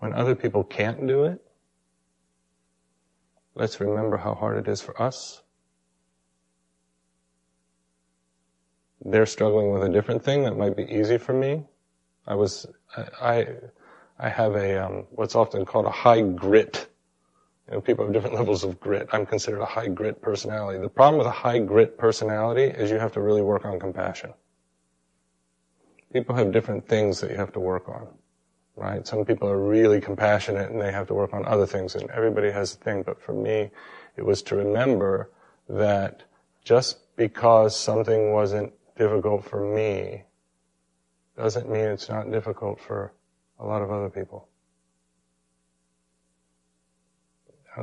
When 0.00 0.12
other 0.12 0.34
people 0.34 0.64
can't 0.64 1.06
do 1.06 1.24
it, 1.24 1.40
let's 3.54 3.80
remember 3.80 4.16
how 4.16 4.34
hard 4.34 4.58
it 4.58 4.68
is 4.68 4.80
for 4.80 5.00
us. 5.00 5.42
They're 9.02 9.26
struggling 9.26 9.72
with 9.72 9.82
a 9.82 9.88
different 9.88 10.22
thing 10.22 10.42
that 10.44 10.56
might 10.56 10.76
be 10.76 10.84
easy 10.84 11.16
for 11.16 11.32
me. 11.32 11.64
I 12.26 12.34
was, 12.34 12.66
I, 12.96 13.46
I 14.18 14.28
have 14.28 14.56
a, 14.56 14.84
um, 14.84 15.06
what's 15.10 15.34
often 15.34 15.64
called 15.64 15.86
a 15.86 15.90
high 15.90 16.20
grit 16.20 16.90
you 17.70 17.76
know, 17.76 17.80
people 17.80 18.04
have 18.04 18.12
different 18.12 18.34
levels 18.40 18.64
of 18.64 18.80
grit. 18.80 19.08
I'm 19.12 19.24
considered 19.24 19.60
a 19.60 19.66
high 19.66 19.88
grit 19.88 20.20
personality. 20.20 20.80
The 20.80 20.88
problem 20.88 21.18
with 21.18 21.26
a 21.26 21.32
high 21.32 21.58
grit 21.60 21.96
personality 21.96 22.64
is 22.64 22.90
you 22.90 22.98
have 22.98 23.12
to 23.12 23.20
really 23.20 23.42
work 23.42 23.64
on 23.64 23.78
compassion. 23.78 24.32
People 26.12 26.34
have 26.34 26.50
different 26.52 26.88
things 26.88 27.20
that 27.20 27.30
you 27.30 27.36
have 27.36 27.52
to 27.52 27.60
work 27.60 27.88
on, 27.88 28.08
right? 28.80 29.06
Some 29.06 29.24
people 29.24 29.48
are 29.48 29.58
really 29.58 30.00
compassionate 30.00 30.70
and 30.70 30.80
they 30.80 30.90
have 30.90 31.06
to 31.08 31.14
work 31.14 31.34
on 31.34 31.44
other 31.44 31.66
things 31.66 31.94
and 31.94 32.10
everybody 32.10 32.50
has 32.50 32.74
a 32.74 32.78
thing. 32.78 33.02
But 33.02 33.20
for 33.20 33.34
me, 33.34 33.70
it 34.16 34.24
was 34.24 34.42
to 34.44 34.56
remember 34.56 35.30
that 35.68 36.22
just 36.64 37.14
because 37.16 37.78
something 37.78 38.32
wasn't 38.32 38.72
difficult 38.96 39.44
for 39.44 39.60
me 39.62 40.24
doesn't 41.36 41.70
mean 41.70 41.84
it's 41.84 42.08
not 42.08 42.30
difficult 42.30 42.80
for 42.80 43.12
a 43.58 43.66
lot 43.66 43.82
of 43.82 43.90
other 43.90 44.08
people. 44.08 44.48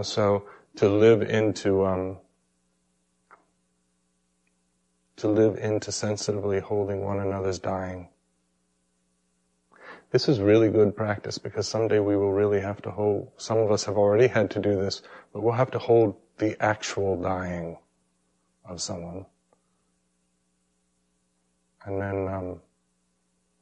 So 0.01 0.45
to 0.75 0.89
live 0.89 1.21
into 1.21 1.85
um, 1.85 2.17
to 5.17 5.27
live 5.27 5.57
into 5.57 5.91
sensitively 5.91 6.59
holding 6.59 7.03
one 7.03 7.19
another's 7.19 7.59
dying. 7.59 8.09
This 10.09 10.29
is 10.29 10.39
really 10.39 10.69
good 10.69 10.95
practice 10.95 11.37
because 11.37 11.67
someday 11.67 11.99
we 11.99 12.15
will 12.15 12.31
really 12.31 12.61
have 12.61 12.81
to 12.83 12.91
hold, 12.91 13.31
some 13.37 13.57
of 13.57 13.71
us 13.71 13.83
have 13.85 13.97
already 13.97 14.27
had 14.27 14.49
to 14.51 14.59
do 14.59 14.75
this, 14.75 15.01
but 15.33 15.43
we'll 15.43 15.53
have 15.53 15.71
to 15.71 15.79
hold 15.79 16.15
the 16.37 16.61
actual 16.63 17.21
dying 17.21 17.77
of 18.65 18.81
someone. 18.81 19.25
And 21.83 22.01
then 22.01 22.27
um, 22.27 22.61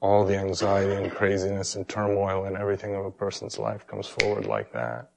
all 0.01 0.23
the 0.23 0.37
anxiety 0.37 0.93
and 0.93 1.11
craziness 1.11 1.75
and 1.75 1.87
turmoil 1.87 2.45
and 2.45 2.55
everything 2.55 2.95
of 2.95 3.05
a 3.05 3.11
person's 3.11 3.57
life 3.57 3.87
comes 3.87 4.07
forward 4.07 4.45
like 4.45 4.71
that. 4.73 5.09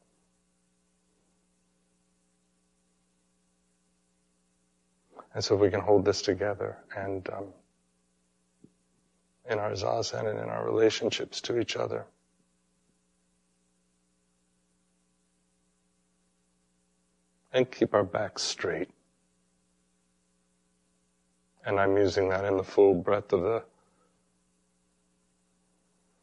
And 5.34 5.44
so 5.44 5.54
if 5.56 5.60
we 5.60 5.70
can 5.70 5.80
hold 5.80 6.06
this 6.06 6.22
together 6.22 6.78
and 6.96 7.28
um, 7.30 7.44
in 9.48 9.58
our 9.58 9.72
zazen 9.72 10.28
and 10.28 10.38
in 10.38 10.48
our 10.48 10.64
relationships 10.64 11.40
to 11.40 11.58
each 11.58 11.76
other. 11.76 12.04
And 17.52 17.70
keep 17.70 17.94
our 17.94 18.04
backs 18.04 18.42
straight. 18.42 18.90
And 21.64 21.80
I'm 21.80 21.96
using 21.96 22.28
that 22.28 22.44
in 22.44 22.56
the 22.56 22.64
full 22.64 22.94
breadth 22.94 23.32
of 23.32 23.42
the. 23.42 23.64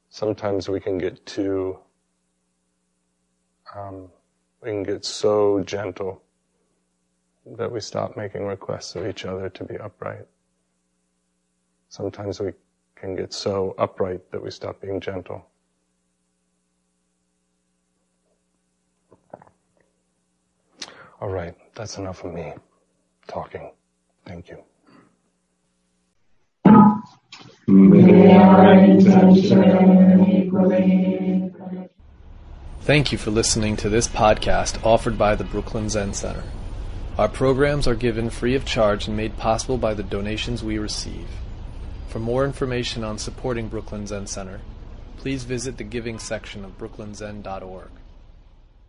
Sometimes 0.10 0.70
we 0.70 0.80
can 0.80 0.98
get 0.98 1.26
too, 1.26 1.78
um, 3.76 4.10
we 4.62 4.70
can 4.70 4.84
get 4.84 5.04
so 5.04 5.62
gentle 5.64 6.22
that 7.46 7.72
we 7.72 7.80
stop 7.80 8.16
making 8.16 8.46
requests 8.46 8.96
of 8.96 9.06
each 9.06 9.26
other 9.26 9.50
to 9.50 9.64
be 9.64 9.78
upright. 9.78 10.26
Sometimes 11.90 12.40
we 12.40 12.54
can 13.06 13.16
get 13.16 13.34
so 13.34 13.76
upright 13.78 14.32
that 14.32 14.42
we 14.42 14.50
stop 14.50 14.82
being 14.82 15.00
gentle. 15.00 15.46
All 21.22 21.30
right, 21.30 21.56
that's 21.76 21.98
enough 21.98 22.24
of 22.24 22.34
me 22.34 22.54
talking. 23.28 23.72
Thank 24.26 24.50
you. 24.50 24.58
Thank 32.82 33.12
you 33.12 33.18
for 33.18 33.32
listening 33.32 33.78
to 33.78 33.90
this 33.90 34.08
podcast 34.08 34.84
offered 34.86 35.18
by 35.18 35.36
the 35.36 35.44
Brooklyn 35.44 35.90
Zen 35.90 36.14
Center. 36.14 36.44
Our 37.18 37.30
programs 37.30 37.88
are 37.88 37.96
given 37.96 38.30
free 38.30 38.56
of 38.56 38.66
charge 38.66 39.08
and 39.08 39.16
made 39.16 39.38
possible 39.38 39.78
by 39.78 39.94
the 39.94 40.04
donations 40.04 40.64
we 40.64 40.78
receive. 40.78 41.28
For 42.16 42.22
more 42.22 42.46
information 42.46 43.04
on 43.04 43.18
supporting 43.18 43.68
Brooklyn 43.68 44.08
Zen 44.08 44.28
Center, 44.28 44.62
please 45.18 45.44
visit 45.44 45.76
the 45.76 45.84
giving 45.84 46.18
section 46.18 46.64
of 46.64 46.78
brooklynzen.org. 46.78 47.90